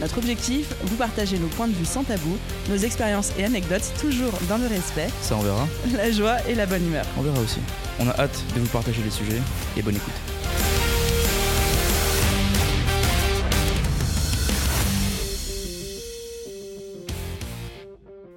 Notre 0.00 0.18
objectif, 0.18 0.72
vous 0.84 0.96
partager 0.96 1.38
nos 1.38 1.48
points 1.48 1.68
de 1.68 1.74
vue 1.74 1.84
sans 1.84 2.04
tabou, 2.04 2.38
nos 2.70 2.76
expériences 2.76 3.32
et 3.38 3.44
anecdotes, 3.44 3.92
toujours 4.00 4.32
dans 4.48 4.56
le 4.56 4.66
respect, 4.66 5.08
Ça 5.20 5.36
on 5.36 5.40
verra, 5.40 5.68
la 5.94 6.10
joie 6.10 6.36
et 6.48 6.54
la 6.54 6.64
bonne 6.66 6.86
humeur. 6.86 7.04
on 7.18 7.22
verra 7.22 7.38
aussi. 7.40 7.60
On 7.98 8.08
a 8.08 8.18
hâte 8.18 8.42
de 8.54 8.60
vous 8.60 8.68
partager 8.68 9.02
les 9.02 9.10
sujets 9.10 9.40
et 9.76 9.82
bonne 9.82 9.96
écoute. 9.96 10.14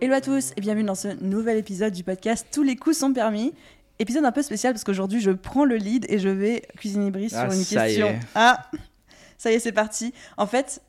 Hello 0.02 0.14
à 0.14 0.22
tous 0.22 0.52
et 0.58 0.62
bienvenue 0.62 0.84
dans 0.86 0.96
ce 0.96 1.08
nouvel 1.24 1.58
épisode 1.58 1.94
du 1.94 2.04
podcast 2.04 2.46
Tous 2.52 2.64
les 2.64 2.76
coups 2.76 2.98
sont 2.98 3.14
permis. 3.14 3.54
Épisode 4.00 4.26
un 4.26 4.32
peu 4.32 4.42
spécial 4.42 4.74
parce 4.74 4.84
qu'aujourd'hui 4.84 5.22
je 5.22 5.32
prends 5.32 5.64
le 5.66 5.76
lead 5.78 6.06
et 6.10 6.20
je 6.20 6.28
vais 6.30 6.64
cuisiner 6.78 7.10
Brice 7.10 7.34
Ah, 7.36 7.50
sur 7.50 7.58
une 7.60 7.66
question. 7.66 8.08
est. 8.08 8.20
Ah, 8.36 8.70
ça 9.38 9.52
y 9.52 9.56
est, 9.56 9.60
c'est 9.60 9.72
parti. 9.72 10.14
En 10.38 10.46
fait, 10.48 10.82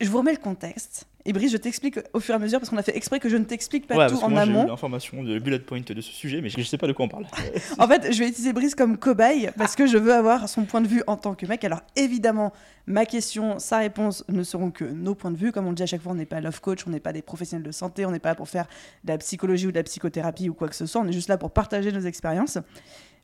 je 0.00 0.10
vous 0.10 0.18
remets 0.18 0.32
le 0.32 0.38
contexte. 0.38 1.06
Et 1.26 1.34
Brice, 1.34 1.52
je 1.52 1.58
t'explique 1.58 2.00
au 2.14 2.20
fur 2.20 2.32
et 2.32 2.36
à 2.36 2.38
mesure 2.38 2.58
parce 2.58 2.70
qu'on 2.70 2.78
a 2.78 2.82
fait 2.82 2.96
exprès 2.96 3.20
que 3.20 3.28
je 3.28 3.36
ne 3.36 3.44
t'explique 3.44 3.86
pas 3.86 4.08
tout 4.08 4.16
en 4.22 4.34
amont. 4.36 4.66
l'information, 4.66 5.22
le 5.22 5.38
bullet 5.38 5.58
point 5.58 5.80
de 5.80 6.00
ce 6.00 6.10
sujet, 6.12 6.40
mais 6.40 6.48
je 6.48 6.62
sais 6.62 6.78
pas 6.78 6.86
de 6.86 6.92
quoi 6.92 7.04
on 7.04 7.08
parle. 7.08 7.26
En 7.78 7.86
fait, 7.86 8.10
je 8.12 8.18
vais 8.18 8.28
utiliser 8.28 8.52
Brice 8.54 8.74
comme 8.74 8.96
cobaye 8.96 9.50
parce 9.58 9.76
que 9.76 9.86
je 9.86 9.98
veux 9.98 10.14
avoir 10.14 10.48
son 10.48 10.64
point 10.64 10.80
de 10.80 10.88
vue 10.88 11.02
en 11.06 11.16
tant 11.16 11.34
que 11.34 11.44
mec. 11.44 11.62
Alors 11.64 11.82
évidemment, 11.94 12.52
ma 12.86 13.04
question, 13.04 13.58
sa 13.58 13.78
réponse 13.78 14.24
ne 14.28 14.42
seront 14.42 14.70
que 14.70 14.84
nos 14.84 15.14
points 15.14 15.30
de 15.30 15.36
vue. 15.36 15.52
Comme 15.52 15.66
on 15.66 15.70
le 15.70 15.74
dit 15.74 15.82
à 15.82 15.86
chaque 15.86 16.00
fois, 16.00 16.12
on 16.12 16.16
n'est 16.16 16.24
pas 16.24 16.40
love 16.40 16.60
coach, 16.62 16.86
on 16.86 16.90
n'est 16.90 17.00
pas 17.00 17.12
des 17.12 17.22
professionnels 17.22 17.66
de 17.66 17.72
santé, 17.72 18.06
on 18.06 18.10
n'est 18.10 18.18
pas 18.18 18.30
là 18.30 18.34
pour 18.34 18.48
faire 18.48 18.66
de 19.04 19.12
la 19.12 19.18
psychologie 19.18 19.66
ou 19.66 19.72
de 19.72 19.76
la 19.76 19.82
psychothérapie 19.82 20.48
ou 20.48 20.54
quoi 20.54 20.68
que 20.68 20.76
ce 20.76 20.86
soit. 20.86 21.02
On 21.02 21.06
est 21.06 21.12
juste 21.12 21.28
là 21.28 21.36
pour 21.36 21.50
partager 21.50 21.92
nos 21.92 22.00
expériences. 22.00 22.58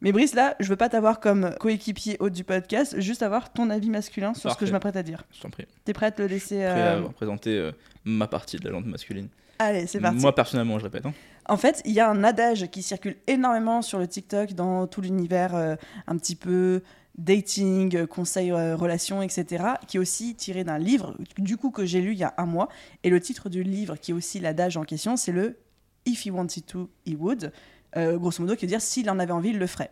Mais 0.01 0.13
Brice, 0.13 0.35
là, 0.35 0.57
je 0.61 0.69
veux 0.69 0.77
pas 0.77 0.89
t'avoir 0.89 1.21
comme 1.21 1.55
coéquipier 1.59 2.17
hôte 2.21 2.33
du 2.35 2.45
podcast, 2.45 3.01
juste 3.01 3.23
avoir 3.23 3.53
ton 3.53 3.71
avis 3.71 3.89
masculin 3.91 4.35
sur 4.35 4.51
ce 4.53 4.57
que 4.57 4.67
je 4.67 4.73
m'apprête 4.73 4.97
à 4.97 5.03
dire. 5.03 5.25
Je 5.33 5.41
t'en 5.41 5.51
prie. 5.51 5.65
T'es 5.85 5.93
prêt 5.93 6.07
à 6.07 6.11
te 6.11 6.21
le 6.23 6.29
laisser 6.29 6.57
Prêt 6.57 6.67
à 6.83 6.95
euh, 6.97 7.01
vous 7.01 7.13
présenter 7.13 7.59
euh, 7.59 7.73
ma 8.05 8.27
partie 8.27 8.59
de 8.59 8.65
la 8.65 8.71
jante 8.73 8.87
masculine. 8.87 9.29
Allez, 9.59 9.87
c'est 9.87 10.01
parti. 10.01 10.19
Moi 10.19 10.35
personnellement, 10.35 10.79
je 10.79 10.85
répète. 10.85 11.07
hein. 11.07 11.15
En 11.49 11.57
fait, 11.57 11.81
il 11.85 11.93
y 11.93 12.01
a 12.01 12.11
un 12.11 12.25
adage 12.25 12.69
qui 12.71 12.83
circule 12.83 13.17
énormément 13.27 13.81
sur 13.81 13.99
le 13.99 14.07
TikTok, 14.07 14.53
dans 14.53 14.87
tout 14.87 15.01
l'univers 15.01 15.55
euh, 15.55 15.77
un 16.07 16.17
petit 16.19 16.35
peu 16.37 16.83
dating, 17.17 17.97
euh, 17.97 18.07
conseils, 18.07 18.51
euh, 18.53 18.77
relations, 18.77 19.23
etc., 19.23 19.65
qui 19.87 19.97
est 19.97 20.01
aussi 20.01 20.35
tiré 20.35 20.65
d'un 20.65 20.79
livre, 20.79 21.15
du 21.39 21.57
coup, 21.57 21.71
que 21.71 21.87
j'ai 21.87 22.01
lu 22.01 22.13
il 22.13 22.19
y 22.19 22.25
a 22.25 22.35
un 22.37 22.47
mois. 22.47 22.69
Et 23.05 23.11
le 23.11 23.21
titre 23.21 23.49
du 23.49 23.63
livre, 23.63 23.97
qui 23.97 24.11
est 24.11 24.15
aussi 24.15 24.41
l'adage 24.41 24.77
en 24.77 24.85
question, 24.85 25.17
c'est 25.17 25.33
le 25.33 25.57
If 26.05 26.25
he 26.27 26.31
wanted 26.31 26.67
to, 26.67 26.89
he 27.05 27.17
would. 27.19 27.51
Euh, 27.97 28.19
grosso 28.19 28.43
modo, 28.43 28.57
qui 28.57 28.67
veut 28.67 28.71
dire 28.71 28.81
s'il 28.83 29.09
en 29.11 29.19
avait 29.19 29.33
envie, 29.33 29.51
il 29.51 29.59
le 29.59 29.67
ferait. 29.67 29.91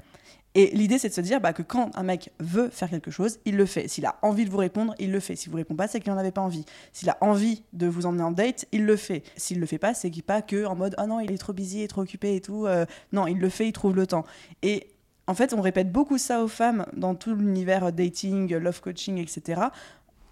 Et 0.56 0.70
l'idée, 0.72 0.98
c'est 0.98 1.08
de 1.08 1.14
se 1.14 1.20
dire 1.20 1.40
bah, 1.40 1.52
que 1.52 1.62
quand 1.62 1.90
un 1.96 2.04
mec 2.04 2.30
veut 2.38 2.68
faire 2.68 2.88
quelque 2.88 3.10
chose, 3.10 3.40
il 3.44 3.56
le 3.56 3.66
fait. 3.66 3.88
S'il 3.88 4.06
a 4.06 4.16
envie 4.22 4.44
de 4.44 4.50
vous 4.50 4.58
répondre, 4.58 4.94
il 5.00 5.10
le 5.10 5.18
fait. 5.18 5.34
Si 5.34 5.48
vous 5.48 5.56
répond 5.56 5.74
pas, 5.74 5.88
c'est 5.88 5.98
qu'il 5.98 6.12
n'en 6.12 6.18
avait 6.18 6.30
pas 6.30 6.42
envie. 6.42 6.64
S'il 6.92 7.10
a 7.10 7.18
envie 7.20 7.64
de 7.72 7.88
vous 7.88 8.06
emmener 8.06 8.22
en 8.22 8.30
date, 8.30 8.66
il 8.70 8.86
le 8.86 8.94
fait. 8.94 9.24
S'il 9.36 9.58
le 9.58 9.66
fait 9.66 9.78
pas, 9.78 9.94
c'est 9.94 10.10
qu'il 10.10 10.22
pas 10.22 10.42
que 10.42 10.64
en 10.64 10.76
mode 10.76 10.94
ah 10.96 11.08
non, 11.08 11.18
il 11.18 11.32
est 11.32 11.38
trop 11.38 11.52
busy, 11.52 11.82
il 11.82 11.88
trop 11.88 12.02
occupé 12.02 12.36
et 12.36 12.40
tout. 12.40 12.66
Euh, 12.66 12.86
non, 13.12 13.26
il 13.26 13.38
le 13.38 13.48
fait, 13.48 13.66
il 13.66 13.72
trouve 13.72 13.96
le 13.96 14.06
temps. 14.06 14.24
Et 14.62 14.86
en 15.26 15.34
fait, 15.34 15.54
on 15.54 15.60
répète 15.60 15.90
beaucoup 15.90 16.18
ça 16.18 16.44
aux 16.44 16.48
femmes 16.48 16.86
dans 16.96 17.16
tout 17.16 17.34
l'univers 17.34 17.92
dating, 17.92 18.54
love 18.54 18.80
coaching, 18.80 19.18
etc. 19.18 19.60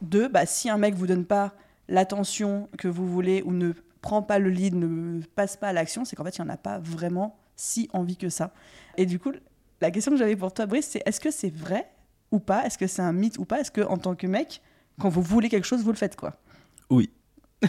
De 0.02 0.28
bah, 0.28 0.46
si 0.46 0.70
un 0.70 0.78
mec 0.78 0.94
vous 0.94 1.08
donne 1.08 1.24
pas 1.24 1.52
l'attention 1.88 2.68
que 2.78 2.86
vous 2.86 3.08
voulez 3.08 3.42
ou 3.44 3.50
ne 3.50 3.72
prend 4.02 4.22
pas 4.22 4.38
le 4.38 4.50
lead, 4.50 4.76
ne 4.76 5.20
passe 5.34 5.56
pas 5.56 5.68
à 5.68 5.72
l'action, 5.72 6.04
c'est 6.04 6.14
qu'en 6.14 6.24
fait, 6.24 6.36
il 6.36 6.42
n'y 6.42 6.48
en 6.48 6.52
a 6.52 6.56
pas 6.56 6.78
vraiment 6.78 7.41
si 7.62 7.88
envie 7.92 8.16
que 8.16 8.28
ça. 8.28 8.52
Et 8.96 9.06
du 9.06 9.18
coup, 9.20 9.32
la 9.80 9.90
question 9.90 10.10
que 10.10 10.18
j'avais 10.18 10.34
pour 10.34 10.52
toi, 10.52 10.66
Brice, 10.66 10.88
c'est 10.88 11.02
est-ce 11.06 11.20
que 11.20 11.30
c'est 11.30 11.54
vrai 11.54 11.88
ou 12.32 12.40
pas? 12.40 12.66
Est-ce 12.66 12.76
que 12.76 12.88
c'est 12.88 13.02
un 13.02 13.12
mythe 13.12 13.38
ou 13.38 13.44
pas? 13.44 13.60
Est-ce 13.60 13.70
que 13.70 13.82
en 13.82 13.98
tant 13.98 14.16
que 14.16 14.26
mec, 14.26 14.60
quand 15.00 15.08
vous 15.08 15.22
voulez 15.22 15.48
quelque 15.48 15.66
chose, 15.66 15.82
vous 15.82 15.92
le 15.92 15.96
faites 15.96 16.16
quoi? 16.16 16.36
Oui. 16.90 17.10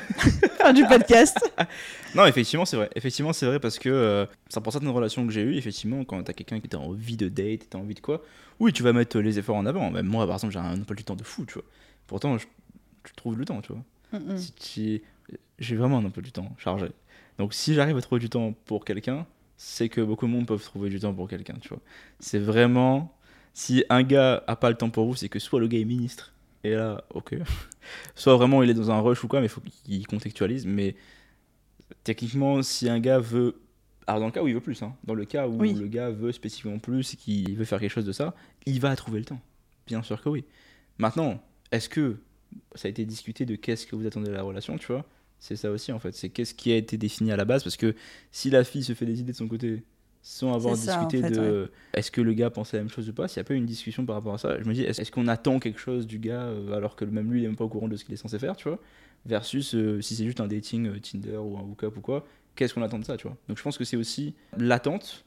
Fin 0.57 0.73
du 0.73 0.85
podcast. 0.85 1.37
Non, 2.15 2.25
effectivement, 2.25 2.63
c'est 2.63 2.77
vrai. 2.77 2.91
Effectivement, 2.95 3.33
c'est 3.33 3.47
vrai 3.47 3.59
parce 3.59 3.79
que 3.79 3.89
euh, 3.89 4.27
ça 4.47 4.61
pour 4.61 4.71
certaines 4.71 4.91
relations 4.91 5.25
que 5.25 5.33
j'ai 5.33 5.41
eues, 5.41 5.55
effectivement, 5.55 6.05
quand 6.05 6.21
t'as 6.21 6.33
quelqu'un 6.33 6.59
qui 6.59 6.69
t'a 6.69 6.77
envie 6.77 7.17
de 7.17 7.27
date, 7.27 7.67
t'as 7.71 7.79
envie 7.79 7.95
de 7.95 8.01
quoi, 8.01 8.21
oui, 8.59 8.71
tu 8.71 8.83
vas 8.83 8.93
mettre 8.93 9.19
les 9.19 9.39
efforts 9.39 9.55
en 9.55 9.65
avant. 9.65 9.89
Même 9.89 10.05
moi, 10.05 10.27
par 10.27 10.35
exemple, 10.35 10.53
j'ai 10.53 10.59
un 10.59 10.79
emploi 10.79 10.95
du 10.95 11.03
temps 11.03 11.15
de 11.15 11.23
fou, 11.23 11.43
tu 11.45 11.55
vois. 11.55 11.63
Pourtant, 12.05 12.37
je, 12.37 12.45
je 13.07 13.13
trouve 13.13 13.35
le 13.35 13.45
temps, 13.45 13.61
tu 13.61 13.73
vois. 13.73 14.19
Mm, 14.19 14.33
mm. 14.33 14.37
Si 14.59 15.01
J'ai 15.57 15.75
vraiment 15.75 15.97
un 15.97 16.05
emploi 16.05 16.21
du 16.21 16.31
temps 16.31 16.55
chargé. 16.59 16.89
Donc, 17.39 17.55
si 17.55 17.73
j'arrive 17.73 17.97
à 17.97 18.01
trouver 18.01 18.19
du 18.19 18.29
temps 18.29 18.53
pour 18.65 18.85
quelqu'un, 18.85 19.25
c'est 19.57 19.89
que 19.89 20.01
beaucoup 20.01 20.25
de 20.27 20.31
monde 20.31 20.45
peuvent 20.47 20.63
trouver 20.63 20.89
du 20.89 20.99
temps 20.99 21.13
pour 21.13 21.27
quelqu'un, 21.29 21.55
tu 21.61 21.69
vois. 21.69 21.81
C'est 22.19 22.39
vraiment. 22.39 23.15
Si 23.53 23.83
un 23.89 24.01
gars 24.03 24.43
a 24.47 24.55
pas 24.55 24.69
le 24.69 24.75
temps 24.75 24.89
pour 24.89 25.05
vous, 25.05 25.15
c'est 25.15 25.29
que 25.29 25.37
soit 25.39 25.59
le 25.59 25.67
gars 25.67 25.77
est 25.77 25.85
ministre, 25.85 26.33
et 26.63 26.71
là, 26.71 27.03
ok. 27.13 27.35
soit 28.15 28.35
vraiment 28.35 28.63
il 28.63 28.69
est 28.69 28.73
dans 28.73 28.89
un 28.91 28.99
rush 28.99 29.23
ou 29.23 29.27
quoi, 29.27 29.39
mais 29.41 29.45
il 29.45 29.49
faut 29.49 29.61
qu'il 29.61 30.07
contextualise. 30.07 30.65
Mais 30.65 30.95
techniquement, 32.03 32.61
si 32.63 32.89
un 32.89 32.99
gars 32.99 33.19
veut. 33.19 33.59
Alors, 34.05 34.19
dans 34.19 34.25
le 34.25 34.31
cas 34.33 34.41
où 34.43 34.47
il 34.47 34.53
veut 34.53 34.59
plus, 34.61 34.81
hein, 34.83 34.95
dans 35.05 35.13
le 35.13 35.23
cas 35.23 35.47
où 35.47 35.57
Oui. 35.59 35.73
le 35.73 35.87
gars 35.87 36.09
veut 36.09 36.33
spécifiquement 36.33 36.77
plus 36.77 37.13
et 37.13 37.17
qu'il 37.17 37.55
veut 37.55 37.63
faire 37.63 37.79
quelque 37.79 37.91
chose 37.91 38.05
de 38.05 38.11
ça, 38.11 38.35
il 38.65 38.81
va 38.81 38.93
trouver 38.97 39.19
le 39.19 39.25
temps. 39.25 39.39
Bien 39.87 40.03
sûr 40.03 40.21
que 40.21 40.27
oui. 40.27 40.43
Maintenant, 40.97 41.41
est-ce 41.71 41.87
que 41.87 42.17
ça 42.75 42.87
a 42.87 42.91
été 42.91 43.05
discuté 43.05 43.45
de 43.45 43.55
qu'est-ce 43.55 43.87
que 43.87 43.95
vous 43.95 44.05
attendez 44.05 44.29
de 44.29 44.33
la 44.33 44.43
relation, 44.43 44.77
tu 44.77 44.87
vois? 44.87 45.05
C'est 45.43 45.57
ça 45.57 45.69
aussi 45.71 45.91
en 45.91 45.99
fait. 45.99 46.15
C'est 46.15 46.29
qu'est-ce 46.29 46.53
qui 46.53 46.71
a 46.71 46.77
été 46.77 46.97
défini 46.97 47.29
à 47.33 47.35
la 47.35 47.43
base 47.43 47.63
parce 47.63 47.75
que 47.75 47.95
si 48.31 48.49
la 48.49 48.63
fille 48.63 48.81
se 48.81 48.93
fait 48.93 49.05
des 49.05 49.19
idées 49.19 49.33
de 49.33 49.37
son 49.37 49.49
côté 49.49 49.83
sans 50.21 50.53
avoir 50.53 50.73
en 50.73 50.77
discuté 50.77 51.21
fait, 51.21 51.31
de 51.31 51.69
est-ce 51.93 52.11
que 52.11 52.21
le 52.21 52.33
gars 52.33 52.49
pensait 52.49 52.77
la 52.77 52.83
même 52.83 52.89
chose 52.89 53.09
ou 53.09 53.13
pas, 53.13 53.27
s'il 53.27 53.41
n'y 53.41 53.45
a 53.45 53.47
pas 53.49 53.53
eu 53.53 53.57
une 53.57 53.65
discussion 53.65 54.05
par 54.05 54.15
rapport 54.15 54.33
à 54.33 54.37
ça, 54.37 54.57
je 54.61 54.63
me 54.65 54.73
dis 54.73 54.83
est-ce 54.83 55.11
qu'on 55.11 55.27
attend 55.27 55.59
quelque 55.59 55.81
chose 55.81 56.07
du 56.07 56.17
gars 56.17 56.43
euh, 56.43 56.71
alors 56.71 56.95
que 56.95 57.03
même 57.03 57.29
lui 57.29 57.41
il 57.41 57.43
est 57.43 57.47
même 57.47 57.57
pas 57.57 57.65
au 57.65 57.69
courant 57.69 57.89
de 57.89 57.97
ce 57.97 58.05
qu'il 58.05 58.13
est 58.13 58.17
censé 58.17 58.39
faire, 58.39 58.55
tu 58.55 58.69
vois? 58.69 58.79
Versus 59.25 59.75
euh, 59.75 59.99
si 59.99 60.15
c'est 60.15 60.23
juste 60.23 60.39
un 60.39 60.47
dating 60.47 60.87
euh, 60.87 60.99
Tinder 61.01 61.35
ou 61.35 61.57
un 61.57 61.61
hookup 61.63 61.97
ou 61.97 62.01
quoi, 62.01 62.25
qu'est-ce 62.55 62.73
qu'on 62.73 62.81
attend 62.81 62.99
de 62.99 63.03
ça, 63.03 63.17
tu 63.17 63.27
vois? 63.27 63.35
Donc 63.49 63.57
je 63.57 63.63
pense 63.63 63.77
que 63.77 63.83
c'est 63.83 63.97
aussi 63.97 64.35
l'attente, 64.57 65.25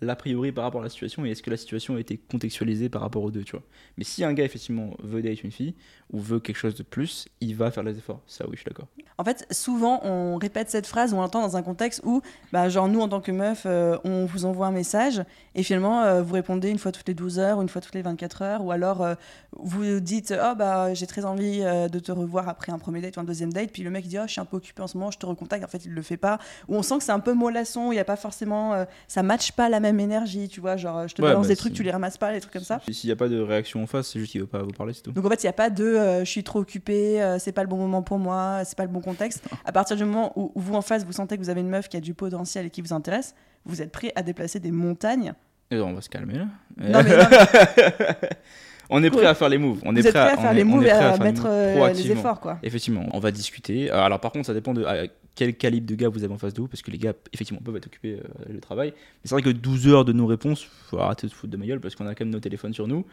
l'a 0.00 0.16
priori 0.16 0.52
par 0.52 0.64
rapport 0.64 0.80
à 0.80 0.84
la 0.84 0.90
situation 0.90 1.24
et 1.24 1.30
est-ce 1.30 1.42
que 1.42 1.50
la 1.50 1.56
situation 1.56 1.96
a 1.96 2.00
été 2.00 2.16
contextualisée 2.16 2.88
par 2.88 3.02
rapport 3.02 3.22
aux 3.22 3.30
deux, 3.30 3.44
tu 3.44 3.52
vois 3.52 3.62
mais 3.96 4.04
si 4.04 4.24
un 4.24 4.32
gars 4.32 4.44
effectivement 4.44 4.90
veut 5.02 5.22
date 5.22 5.42
une 5.42 5.52
fille 5.52 5.74
ou 6.12 6.20
veut 6.20 6.38
quelque 6.38 6.56
chose 6.56 6.74
de 6.74 6.82
plus, 6.82 7.26
il 7.40 7.56
va 7.56 7.70
faire 7.70 7.82
les 7.82 7.96
efforts. 7.98 8.20
Ça 8.26 8.44
oui, 8.46 8.52
je 8.54 8.60
suis 8.60 8.68
d'accord. 8.68 8.86
En 9.18 9.24
fait, 9.24 9.46
souvent, 9.50 10.00
on 10.04 10.36
répète 10.36 10.70
cette 10.70 10.86
phrase, 10.86 11.14
on 11.14 11.20
l'entend 11.20 11.40
dans 11.40 11.56
un 11.56 11.62
contexte 11.62 12.02
où, 12.04 12.20
bah, 12.52 12.68
genre, 12.68 12.88
nous, 12.88 13.00
en 13.00 13.08
tant 13.08 13.20
que 13.20 13.32
meuf, 13.32 13.62
euh, 13.66 13.96
on 14.04 14.26
vous 14.26 14.44
envoie 14.44 14.66
un 14.66 14.72
message 14.72 15.22
et 15.54 15.62
finalement, 15.62 16.02
euh, 16.02 16.22
vous 16.22 16.34
répondez 16.34 16.68
une 16.68 16.78
fois 16.78 16.92
toutes 16.92 17.08
les 17.08 17.14
12 17.14 17.38
heures 17.38 17.62
une 17.62 17.68
fois 17.68 17.80
toutes 17.80 17.94
les 17.94 18.02
24 18.02 18.42
heures 18.42 18.64
ou 18.64 18.70
alors 18.70 19.02
euh, 19.02 19.14
vous 19.52 20.00
dites 20.00 20.34
Oh, 20.38 20.54
bah, 20.56 20.92
j'ai 20.94 21.06
très 21.06 21.24
envie 21.24 21.60
de 21.60 21.98
te 21.98 22.12
revoir 22.12 22.48
après 22.48 22.72
un 22.72 22.78
premier 22.78 23.00
date 23.00 23.16
ou 23.16 23.20
un 23.20 23.24
deuxième 23.24 23.52
date. 23.52 23.70
Puis 23.72 23.82
le 23.82 23.90
mec 23.90 24.06
dit 24.06 24.18
Oh, 24.18 24.24
je 24.26 24.32
suis 24.32 24.40
un 24.40 24.44
peu 24.44 24.58
occupé 24.58 24.82
en 24.82 24.86
ce 24.86 24.98
moment, 24.98 25.10
je 25.10 25.18
te 25.18 25.26
recontacte. 25.26 25.64
En 25.64 25.68
fait, 25.68 25.84
il 25.84 25.92
le 25.92 26.02
fait 26.02 26.16
pas. 26.16 26.38
Ou 26.68 26.76
on 26.76 26.82
sent 26.82 26.98
que 26.98 27.04
c'est 27.04 27.12
un 27.12 27.20
peu 27.20 27.32
mollasson, 27.32 27.90
il 27.92 27.94
n'y 27.94 28.00
a 28.00 28.04
pas 28.04 28.16
forcément. 28.16 28.86
ça 29.08 29.22
matche 29.22 29.52
pas 29.52 29.68
la 29.68 29.80
même 29.80 29.85
énergie, 29.88 30.48
tu 30.48 30.60
vois. 30.60 30.76
Genre, 30.76 31.08
je 31.08 31.14
te 31.14 31.22
Ouais, 31.22 31.28
balance 31.28 31.46
bah, 31.46 31.48
des 31.52 31.56
trucs, 31.56 31.72
tu 31.72 31.82
les 31.82 31.90
ramasses 31.90 32.18
pas, 32.18 32.32
des 32.32 32.40
trucs 32.40 32.52
comme 32.52 32.62
ça. 32.64 32.80
Si- 32.86 32.94
S'il 32.94 33.08
n'y 33.08 33.12
a 33.12 33.16
pas 33.16 33.28
de 33.28 33.40
réaction 33.40 33.82
en 33.82 33.86
face, 33.86 34.08
c'est 34.08 34.18
juste 34.18 34.32
qu'il 34.32 34.40
veut 34.40 34.46
pas 34.46 34.62
vous 34.62 34.70
parler, 34.70 34.92
c'est 34.92 35.02
tout. 35.02 35.12
Donc 35.12 35.24
en 35.24 35.28
fait, 35.30 35.42
il 35.42 35.46
n'y 35.46 35.50
a 35.50 35.54
pas 35.54 35.70
de 35.70 35.84
euh, 35.84 36.20
je 36.24 36.30
suis 36.30 36.42
trop 36.44 36.60
occupé, 36.60 37.22
euh, 37.22 37.38
c'est 37.38 37.52
pas 37.52 37.62
le 37.62 37.68
bon 37.68 37.76
moment 37.76 38.02
pour 38.02 38.18
moi, 38.18 38.62
c'est 38.64 38.76
pas 38.76 38.84
le 38.84 38.90
bon 38.90 39.00
contexte. 39.00 39.44
À 39.64 39.72
partir 39.72 39.96
du 39.96 40.04
moment 40.04 40.32
où, 40.36 40.52
où 40.54 40.60
vous 40.60 40.74
en 40.74 40.82
face, 40.82 41.04
vous 41.04 41.12
sentez 41.12 41.36
que 41.36 41.42
vous 41.42 41.50
avez 41.50 41.60
une 41.60 41.68
meuf 41.70 41.88
qui 41.88 41.96
a 41.96 42.00
du 42.00 42.14
potentiel 42.14 42.66
et 42.66 42.70
qui 42.70 42.82
vous 42.82 42.92
intéresse, 42.92 43.34
vous 43.64 43.82
êtes 43.82 43.92
prêt 43.92 44.12
à 44.16 44.22
déplacer 44.22 44.60
des 44.60 44.70
montagnes. 44.70 45.32
Et 45.70 45.78
on 45.80 45.94
va 45.94 46.00
se 46.00 46.08
calmer 46.08 46.34
là. 46.38 46.46
Non, 46.76 47.02
mais 47.02 47.16
non, 47.16 47.24
on 48.90 49.02
est 49.02 49.10
prêt 49.10 49.20
Ouais. 49.20 49.26
à 49.26 49.34
faire 49.34 49.48
les 49.48 49.58
moves. 49.58 49.80
On 49.84 49.92
vous 49.92 49.98
est 49.98 50.10
prêt 50.10 50.18
à 50.20 50.36
faire 50.36 50.52
les 50.52 50.62
moves 50.64 50.86
et 50.86 50.90
à 50.90 51.16
les 51.16 51.18
mettre 51.24 51.46
euh, 51.48 51.92
les 51.92 52.10
efforts, 52.12 52.38
quoi. 52.40 52.58
Effectivement, 52.62 53.06
on 53.12 53.18
va 53.18 53.30
discuter. 53.32 53.90
Alors 53.90 54.20
par 54.20 54.30
contre, 54.32 54.46
ça 54.46 54.54
dépend 54.54 54.74
de 54.74 54.84
à 54.84 55.06
quel 55.36 55.54
calibre 55.56 55.86
de 55.86 55.94
gars 55.94 56.08
vous 56.08 56.24
avez 56.24 56.34
en 56.34 56.38
face 56.38 56.54
de 56.54 56.60
vous, 56.62 56.66
parce 56.66 56.82
que 56.82 56.90
les 56.90 56.98
gars, 56.98 57.12
effectivement, 57.32 57.60
peuvent 57.62 57.76
être 57.76 57.86
occupés 57.86 58.14
euh, 58.18 58.52
le 58.52 58.60
travail. 58.60 58.88
Mais 58.96 59.20
c'est 59.24 59.34
vrai 59.36 59.42
que 59.42 59.50
12 59.50 59.86
heures 59.86 60.04
de 60.04 60.12
nos 60.12 60.26
réponses, 60.26 60.64
faut 60.88 60.98
arrêter 60.98 61.28
de 61.28 61.30
se 61.30 61.36
foutre 61.36 61.52
de 61.52 61.56
ma 61.56 61.66
gueule, 61.66 61.78
parce 61.80 61.94
qu'on 61.94 62.06
a 62.06 62.14
quand 62.14 62.24
même 62.24 62.32
nos 62.34 62.40
téléphones 62.40 62.74
sur 62.74 62.88
nous. 62.88 63.04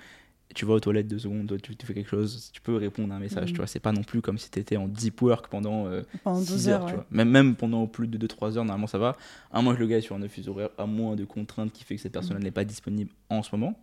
Tu 0.55 0.65
vas 0.65 0.73
aux 0.75 0.79
toilettes 0.79 1.07
deux 1.07 1.19
secondes, 1.19 1.57
tu, 1.63 1.75
tu 1.75 1.85
fais 1.85 1.93
quelque 1.93 2.09
chose, 2.09 2.49
tu 2.53 2.61
peux 2.61 2.75
répondre 2.75 3.11
à 3.13 3.17
un 3.17 3.19
message, 3.19 3.49
Mhm. 3.49 3.53
tu 3.53 3.57
vois. 3.57 3.67
C'est 3.67 3.79
pas 3.79 3.91
non 3.91 4.03
plus 4.03 4.21
comme 4.21 4.37
si 4.37 4.49
tu 4.51 4.59
étais 4.59 4.77
en 4.77 4.87
deep 4.87 5.21
work 5.21 5.47
pendant 5.47 5.87
euh, 5.87 6.01
Pendant 6.23 6.39
6 6.39 6.51
12 6.51 6.69
heures, 6.69 6.85
tu 6.85 6.93
vois. 6.93 7.05
Même, 7.11 7.29
même 7.29 7.55
pendant 7.55 7.87
plus 7.87 8.07
de 8.07 8.17
2-3 8.17 8.57
heures, 8.57 8.63
normalement 8.65 8.87
ça 8.87 8.97
va. 8.99 9.17
À 9.51 9.61
moins 9.61 9.73
que 9.75 9.79
le 9.79 9.87
gars 9.87 9.97
est 9.97 10.01
sur 10.01 10.15
un 10.15 10.21
office 10.21 10.47
horaire, 10.47 10.69
à 10.77 10.85
moins 10.85 11.15
de 11.15 11.25
contraintes 11.25 11.71
qui 11.73 11.83
fait 11.83 11.95
que 11.95 12.01
cette 12.01 12.11
personne 12.13 12.37
Mhm. 12.37 12.43
n'est 12.43 12.51
pas 12.51 12.65
disponible 12.65 13.09
en 13.29 13.41
ce 13.41 13.49
moment. 13.53 13.77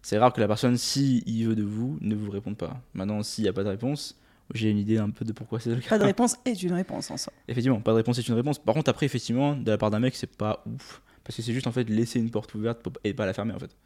C'est 0.00 0.16
rare 0.18 0.32
que 0.32 0.40
la 0.40 0.46
personne, 0.48 0.76
si 0.78 1.22
il 1.26 1.44
veut 1.46 1.56
de 1.56 1.64
vous, 1.64 1.98
ne 2.00 2.14
vous 2.14 2.30
réponde 2.30 2.56
pas. 2.56 2.80
Maintenant, 2.94 3.22
s'il 3.22 3.42
n'y 3.44 3.48
a 3.48 3.52
pas 3.52 3.64
de 3.64 3.68
réponse, 3.68 4.16
j'ai 4.54 4.70
une 4.70 4.78
idée 4.78 4.98
un 4.98 5.10
peu 5.10 5.24
de 5.24 5.32
pourquoi 5.32 5.60
c'est 5.60 5.70
le 5.70 5.76
cas. 5.76 5.90
Pas 5.90 5.98
de 5.98 6.04
réponse 6.04 6.36
est 6.44 6.62
une 6.62 6.72
réponse 6.72 7.10
en 7.10 7.16
soi. 7.16 7.32
Effectivement, 7.48 7.80
pas 7.80 7.92
de 7.92 7.96
réponse 7.96 8.16
c'est 8.16 8.28
une 8.28 8.34
réponse. 8.34 8.58
Par 8.58 8.74
contre, 8.74 8.90
après, 8.90 9.06
effectivement, 9.06 9.54
de 9.54 9.70
la 9.70 9.78
part 9.78 9.90
d'un 9.90 10.00
mec, 10.00 10.14
c'est 10.16 10.36
pas 10.36 10.62
ouf. 10.66 11.02
Parce 11.24 11.36
que 11.36 11.42
c'est 11.42 11.52
juste 11.52 11.66
en 11.66 11.72
fait 11.72 11.88
laisser 11.90 12.18
une 12.18 12.30
porte 12.30 12.54
ouverte 12.54 12.86
et 13.04 13.12
pas 13.12 13.26
la 13.26 13.34
fermer 13.34 13.52
en 13.52 13.58
fait. 13.58 13.76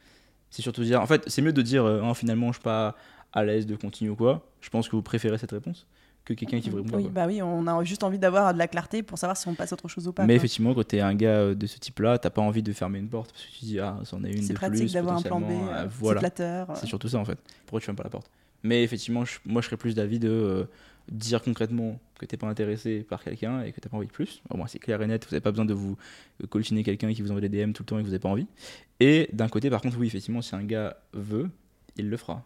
C'est 0.50 0.62
surtout 0.62 0.84
dire. 0.84 1.00
En 1.00 1.06
fait, 1.06 1.24
c'est 1.26 1.42
mieux 1.42 1.52
de 1.52 1.62
dire 1.62 1.84
euh, 1.84 2.02
Ah, 2.04 2.14
finalement, 2.14 2.48
je 2.48 2.58
suis 2.58 2.62
pas 2.62 2.94
à 3.32 3.44
l'aise 3.44 3.66
de 3.66 3.74
continuer 3.74 4.10
ou 4.10 4.16
quoi. 4.16 4.46
Je 4.60 4.70
pense 4.70 4.88
que 4.88 4.94
vous 4.94 5.02
préférez 5.02 5.38
cette 5.38 5.50
réponse 5.50 5.86
que 6.24 6.34
quelqu'un 6.34 6.60
qui 6.60 6.70
vous 6.70 6.78
répond. 6.78 6.96
Oui, 6.96 7.08
bah 7.08 7.26
oui, 7.26 7.42
on 7.42 7.66
a 7.66 7.84
juste 7.84 8.02
envie 8.04 8.18
d'avoir 8.18 8.52
de 8.52 8.58
la 8.58 8.68
clarté 8.68 9.02
pour 9.02 9.18
savoir 9.18 9.36
si 9.36 9.48
on 9.48 9.54
passe 9.54 9.72
à 9.72 9.74
autre 9.74 9.88
chose 9.88 10.06
ou 10.06 10.12
pas. 10.12 10.22
Mais 10.22 10.34
quoi. 10.34 10.36
effectivement, 10.36 10.74
quand 10.74 10.86
t'es 10.86 11.00
un 11.00 11.14
gars 11.14 11.28
euh, 11.30 11.54
de 11.54 11.66
ce 11.66 11.78
type-là, 11.78 12.18
t'as 12.18 12.30
pas 12.30 12.42
envie 12.42 12.62
de 12.62 12.72
fermer 12.72 12.98
une 12.98 13.08
porte 13.08 13.32
parce 13.32 13.44
que 13.44 13.50
tu 13.58 13.64
dis 13.64 13.80
ah, 13.80 13.98
c'en 14.04 14.22
est 14.24 14.32
une 14.32 14.42
c'est 14.42 14.52
de 14.52 14.58
pratique 14.58 14.78
plus. 14.80 14.92
d'avoir 14.92 15.16
un 15.16 15.22
plan 15.22 15.40
B, 15.40 15.44
euh, 15.44 15.46
euh, 15.50 15.82
c'est 15.82 15.88
voilà. 15.98 16.20
flatteur. 16.20 16.68
C'est 16.76 16.86
surtout 16.86 17.08
ça 17.08 17.18
en 17.18 17.24
fait. 17.24 17.38
Pourquoi 17.66 17.80
tu 17.80 17.86
fermes 17.86 17.96
pas 17.96 18.04
la 18.04 18.10
porte? 18.10 18.30
Mais 18.62 18.82
effectivement, 18.84 19.24
je- 19.24 19.38
moi 19.44 19.60
je 19.62 19.66
serais 19.66 19.76
plus 19.76 19.94
d'avis 19.94 20.18
de 20.18 20.28
euh, 20.28 20.64
dire 21.10 21.42
concrètement 21.42 22.00
que 22.18 22.26
t'es 22.26 22.36
pas 22.36 22.46
intéressé 22.48 23.00
par 23.00 23.24
quelqu'un 23.24 23.62
et 23.62 23.72
que 23.72 23.80
t'as 23.80 23.88
pas 23.88 23.96
envie 23.96 24.06
de 24.06 24.12
plus. 24.12 24.42
Au 24.50 24.56
moins 24.56 24.66
c'est 24.68 24.78
clair 24.78 25.02
et 25.02 25.06
net, 25.06 25.26
vous 25.28 25.34
avez 25.34 25.40
pas 25.40 25.50
besoin 25.50 25.64
de 25.64 25.74
vous 25.74 25.96
coltiner 26.50 26.84
quelqu'un 26.84 27.12
qui 27.12 27.22
vous 27.22 27.30
envoie 27.30 27.40
des 27.40 27.48
DM 27.48 27.72
tout 27.72 27.82
le 27.82 27.86
temps 27.86 27.98
et 27.98 28.02
que 28.02 28.06
vous 28.06 28.12
avez 28.12 28.20
pas 28.20 28.28
envie. 28.28 28.46
Et 29.00 29.28
d'un 29.32 29.48
côté, 29.48 29.70
par 29.70 29.80
contre, 29.80 29.98
oui, 29.98 30.06
effectivement, 30.06 30.42
si 30.42 30.54
un 30.54 30.64
gars 30.64 30.96
veut, 31.12 31.50
il 31.96 32.08
le 32.08 32.16
fera. 32.16 32.44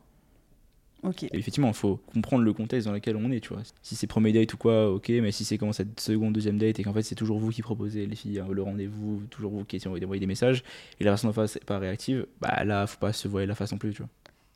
Ok. 1.02 1.24
Et 1.24 1.28
effectivement, 1.38 1.68
il 1.68 1.74
faut 1.74 1.98
comprendre 2.12 2.42
le 2.42 2.52
contexte 2.52 2.86
dans 2.88 2.92
lequel 2.92 3.16
on 3.16 3.30
est, 3.30 3.40
tu 3.40 3.50
vois. 3.52 3.62
Si 3.82 3.94
c'est 3.94 4.06
premier 4.06 4.32
date 4.32 4.54
ou 4.54 4.56
quoi, 4.56 4.90
ok, 4.90 5.08
mais 5.10 5.30
si 5.30 5.44
c'est 5.44 5.58
comme 5.58 5.72
cette 5.72 6.00
seconde, 6.00 6.32
deuxième 6.32 6.58
date 6.58 6.80
et 6.80 6.82
qu'en 6.84 6.92
fait 6.92 7.02
c'est 7.02 7.14
toujours 7.14 7.38
vous 7.38 7.50
qui 7.50 7.62
proposez 7.62 8.06
les 8.06 8.16
filles 8.16 8.40
hein, 8.40 8.48
le 8.50 8.62
rendez-vous, 8.62 9.22
toujours 9.30 9.52
vous 9.52 9.64
qui 9.64 9.76
essayez 9.76 10.00
d'envoyer 10.00 10.20
des 10.20 10.26
messages 10.26 10.64
et 10.98 11.04
la 11.04 11.12
personne 11.12 11.30
en 11.30 11.32
face 11.34 11.56
est 11.56 11.64
pas 11.64 11.78
réactive, 11.78 12.26
bah 12.40 12.64
là, 12.64 12.86
faut 12.86 12.98
pas 12.98 13.12
se 13.12 13.28
voiler 13.28 13.46
la 13.46 13.54
face 13.54 13.70
non 13.72 13.78
plus, 13.78 13.92
tu 13.92 13.98
vois. 14.02 14.08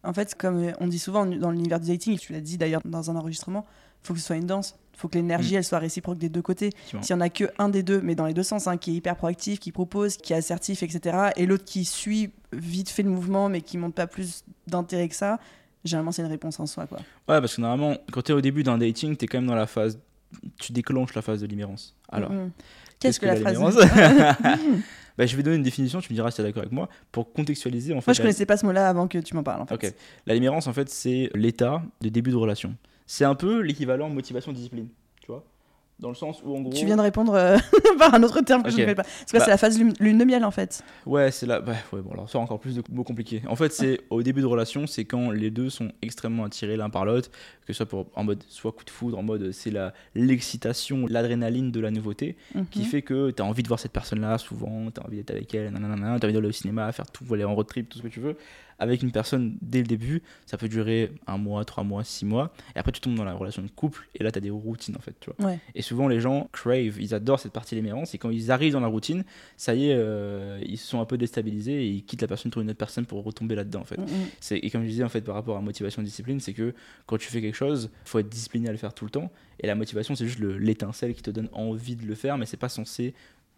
En 0.05 0.13
fait, 0.13 0.35
comme 0.35 0.73
on 0.81 0.87
dit 0.87 0.99
souvent 0.99 1.27
dans 1.27 1.51
l'univers 1.51 1.79
du 1.81 1.89
dating, 1.89 2.19
tu 2.19 2.33
l'as 2.33 2.41
dit 2.41 2.57
d'ailleurs 2.59 2.81
dans 2.85 3.11
un 3.11 3.17
enregistrement, 3.17 3.67
faut 4.03 4.15
que 4.15 4.21
ce 4.21 4.27
soit 4.27 4.37
une 4.37 4.47
danse. 4.47 4.77
faut 4.97 5.09
que 5.09 5.15
l'énergie, 5.17 5.55
Mm. 5.55 5.59
elle 5.59 5.65
soit 5.65 5.79
réciproque 5.79 6.19
des 6.19 6.29
deux 6.29 6.43
côtés. 6.43 6.71
S'il 7.01 7.11
y 7.11 7.15
en 7.15 7.23
a 7.23 7.31
que 7.31 7.45
un 7.59 7.71
des 7.71 7.83
deux, 7.83 8.03
mais 8.03 8.15
dans 8.15 8.27
les 8.27 8.35
deux 8.35 8.43
sens, 8.43 8.67
hein, 8.67 8.77
qui 8.77 8.91
est 8.91 8.95
hyper 8.95 9.17
proactif, 9.17 9.59
qui 9.59 9.73
propose, 9.73 10.19
qui 10.19 10.35
est 10.35 10.37
assertif, 10.37 10.83
etc., 10.83 11.31
et 11.37 11.47
l'autre 11.47 11.65
qui 11.65 11.87
suit 11.87 12.31
vite 12.53 12.91
fait 12.91 13.03
le 13.03 13.09
mouvement, 13.09 13.49
mais 13.49 13.63
qui 13.63 13.79
montre 13.79 13.95
pas 13.95 14.07
plus 14.07 14.45
d'intérêt 14.67 15.09
que 15.09 15.15
ça, 15.15 15.39
généralement 15.87 16.13
c'est 16.13 16.21
une 16.21 16.29
réponse 16.29 16.61
en 16.61 16.67
soi, 16.67 16.87
quoi. 16.87 16.99
Ouais, 17.29 17.41
parce 17.41 17.57
que 17.57 17.63
normalement, 17.63 17.97
quand 18.13 18.21
t'es 18.21 18.35
au 18.35 18.43
début 18.43 18.63
d'un 18.63 18.77
dating, 18.77 19.17
t'es 19.17 19.27
quand 19.27 19.39
même 19.39 19.47
dans 19.47 19.55
la 19.55 19.67
phase. 19.67 19.99
Tu 20.59 20.73
déclenches 20.73 21.15
la 21.15 21.23
phase 21.23 21.41
de 21.41 21.47
limerence. 21.47 21.97
Alors, 22.11 22.31
Mhm. 22.31 22.51
Qu'est-ce 22.99 23.19
que, 23.21 23.25
la 23.25 23.37
phrase 23.37 23.55
limerence 23.55 23.77
bah, 25.19 25.27
Je 25.27 25.37
vais 25.37 25.43
donner 25.43 25.57
une 25.57 25.63
définition, 25.63 26.01
tu 26.01 26.13
me 26.13 26.15
diras 26.15 26.31
si 26.31 26.39
t'es 26.39 26.43
d'accord 26.43 26.63
avec 26.63 26.73
moi. 26.73 26.89
Pour 27.13 27.33
contextualiser, 27.33 27.93
en 27.95 28.01
fait. 28.01 28.07
Moi, 28.09 28.15
je 28.15 28.19
la- 28.19 28.25
connaissais 28.25 28.47
pas 28.47 28.57
ce 28.57 28.67
mot-là 28.67 28.89
avant 28.89 29.09
que 29.09 29.19
tu 29.19 29.35
m'en 29.35 29.43
parles, 29.43 29.63
en 29.63 29.67
fait. 29.67 29.97
La 30.27 30.35
limerence, 30.35 30.67
en 30.67 30.73
fait, 30.73 30.89
c'est 30.89 31.31
l'état 31.35 31.83
de 32.01 32.09
début 32.09 32.31
de 32.31 32.37
relation. 32.37 32.75
C'est 33.07 33.25
un 33.25 33.35
peu 33.35 33.61
l'équivalent 33.61 34.09
motivation-discipline, 34.09 34.87
tu 34.89 34.95
Dans 36.01 36.09
le 36.09 36.15
sens 36.15 36.43
où, 36.45 36.57
en 36.57 36.61
gros. 36.63 36.73
Tu 36.73 36.87
viens 36.87 36.97
de 36.97 37.03
répondre 37.03 37.35
euh, 37.35 37.59
par 37.99 38.15
un 38.15 38.23
autre 38.23 38.41
terme 38.41 38.63
que 38.63 38.71
je 38.71 38.79
ne 38.79 38.85
fais 38.87 38.95
pas. 38.95 39.03
Parce 39.03 39.25
que 39.33 39.37
Bah- 39.39 39.45
c'est 39.45 39.51
la 39.51 39.59
phase 39.59 39.79
lune, 39.79 39.93
lune 40.01 40.17
de 40.19 40.25
miel, 40.25 40.45
en 40.45 40.51
fait. 40.51 40.83
Ouais, 41.07 41.31
c'est 41.31 41.47
là. 41.47 41.61
Bah, 41.61 41.75
ouais, 41.93 42.01
bon, 42.01 42.13
alors 42.13 42.29
ça 42.31 42.39
encore 42.39 42.59
plus 42.59 42.75
de 42.77 42.83
mots 42.91 43.05
compliqués. 43.05 43.43
En 43.49 43.57
fait, 43.57 43.73
c'est 43.73 44.01
au 44.11 44.23
début 44.23 44.41
de 44.41 44.47
relation, 44.47 44.87
c'est 44.87 45.05
quand 45.05 45.31
les 45.31 45.51
deux 45.51 45.69
sont 45.71 45.93
extrêmement 46.03 46.45
attirés 46.45 46.77
l'un 46.77 46.89
par 46.91 47.05
l'autre, 47.05 47.31
que 47.67 47.73
ce 47.73 47.75
soit 47.75 47.87
pour, 47.87 48.07
en 48.15 48.25
mode 48.25 48.43
soit 48.49 48.73
coup 48.73 48.85
de 48.85 48.91
foudre, 48.91 49.19
en 49.19 49.23
mode 49.23 49.53
c'est 49.53 49.71
la 49.71 49.93
l'excitation, 50.15 51.07
l'adrénaline 51.07 51.71
de 51.71 51.81
la 51.81 51.91
nouveauté, 51.91 52.37
qui 52.71 52.81
Mhm. 52.81 52.85
fait 52.87 53.03
que 53.03 53.31
tu 53.31 53.43
as 53.43 53.45
envie 53.45 53.63
de 53.63 53.69
voir 53.69 53.79
cette 53.81 53.93
personne-là 53.93 54.39
souvent, 54.39 54.91
tu 54.95 55.01
as 55.01 55.05
envie 55.07 55.17
d'être 55.19 55.31
avec 55.33 55.55
elle, 55.55 55.73
tu 55.75 55.83
as 55.83 56.09
envie 56.25 56.33
d'aller 56.33 56.49
au 56.49 56.53
cinéma, 56.53 56.91
faire 56.93 57.11
tout, 57.11 57.25
aller 57.35 57.45
en 57.45 57.55
road 57.55 57.67
trip, 57.67 57.89
tout 57.89 57.99
ce 57.99 58.03
que 58.03 58.09
tu 58.09 58.21
veux. 58.21 58.37
Avec 58.81 59.03
une 59.03 59.13
personne 59.13 59.57
dès 59.61 59.79
le 59.79 59.87
début, 59.87 60.23
ça 60.47 60.57
peut 60.57 60.69
durer 60.69 61.13
un 61.27 61.37
mois, 61.37 61.65
trois 61.67 61.85
mois, 61.85 62.03
six 62.03 62.25
mois, 62.25 62.53
et 62.75 62.79
après 62.79 62.93
tu 62.93 63.01
tombes 63.01 63.15
dans 63.15 63.25
la 63.25 63.35
relation 63.35 63.63
de 63.63 63.69
couple, 63.69 64.09
et 64.15 64.25
là 64.25 64.33
tu 64.33 64.39
as 64.39 64.41
des 64.41 64.51
routines 64.51 64.97
en 64.97 65.01
fait, 65.01 65.15
tu 65.21 65.31
vois. 65.31 65.47
Ouais. 65.51 65.59
Et 65.75 65.83
souvent 65.83 66.09
les 66.09 66.19
gens 66.19 66.49
crave, 66.53 66.99
ils 67.01 67.15
adorent 67.15 67.39
cette 67.41 67.53
partie 67.53 67.75
l'émérance, 67.75 68.15
et 68.15 68.19
quand 68.19 68.31
ils 68.31 68.51
arrivent 68.51 68.73
dans 68.73 68.81
la 68.81 68.87
routine, 68.89 69.23
ça 69.59 69.75
y 69.75 69.91
est, 69.91 69.95
euh, 69.95 70.59
ils 70.67 70.79
sont 70.79 71.01
un 71.01 71.05
peu 71.05 71.19
déstabilisés, 71.19 71.75
et 71.85 71.89
ils 71.91 72.03
quittent 72.05 72.23
la 72.23 72.29
personne 72.29 72.51
pour 72.51 72.63
une 72.63 72.71
autre 72.71 72.79
personne 72.79 73.05
pour 73.07 73.23
retomber 73.23 73.55
là-dedans 73.55 73.81
en 73.81 73.85
fait. 73.85 73.99
Mhm. 73.99 74.07
C'est- 74.41 74.57
Et 74.59 74.71
comme 74.71 74.83
je 74.83 74.89
disais, 74.89 75.05
en 75.05 75.09
fait, 75.11 75.21
par 75.21 75.35
rapport 75.35 75.57
à 75.57 75.61
motivation 75.61 76.03
discipline, 76.03 76.41
c'est 76.41 76.55
que 76.55 76.75
quand 77.07 77.19
tu 77.19 77.29
fais 77.29 77.43
quelque 77.43 77.55
chose, 77.57 77.91
faut 78.07 78.19
être 78.19 78.29
discipliné 78.31 78.69
à 78.69 78.73
le 78.73 78.79
faire 78.79 78.95
tout 78.95 79.05
le 79.05 79.11
temps. 79.11 79.31
Et 79.63 79.67
la 79.67 79.75
motivation, 79.75 80.15
c'est 80.17 80.27
juste 80.27 80.39
le- 80.39 80.57
l'étincelle 80.57 81.15
qui 81.15 81.21
te 81.23 81.31
donne 81.31 81.51
envie 81.53 81.97
de 81.97 82.07
le 82.07 82.15
faire, 82.15 82.39
mais 82.39 82.47
c'est 82.47 82.57
pas 82.57 82.71
censé 82.71 83.13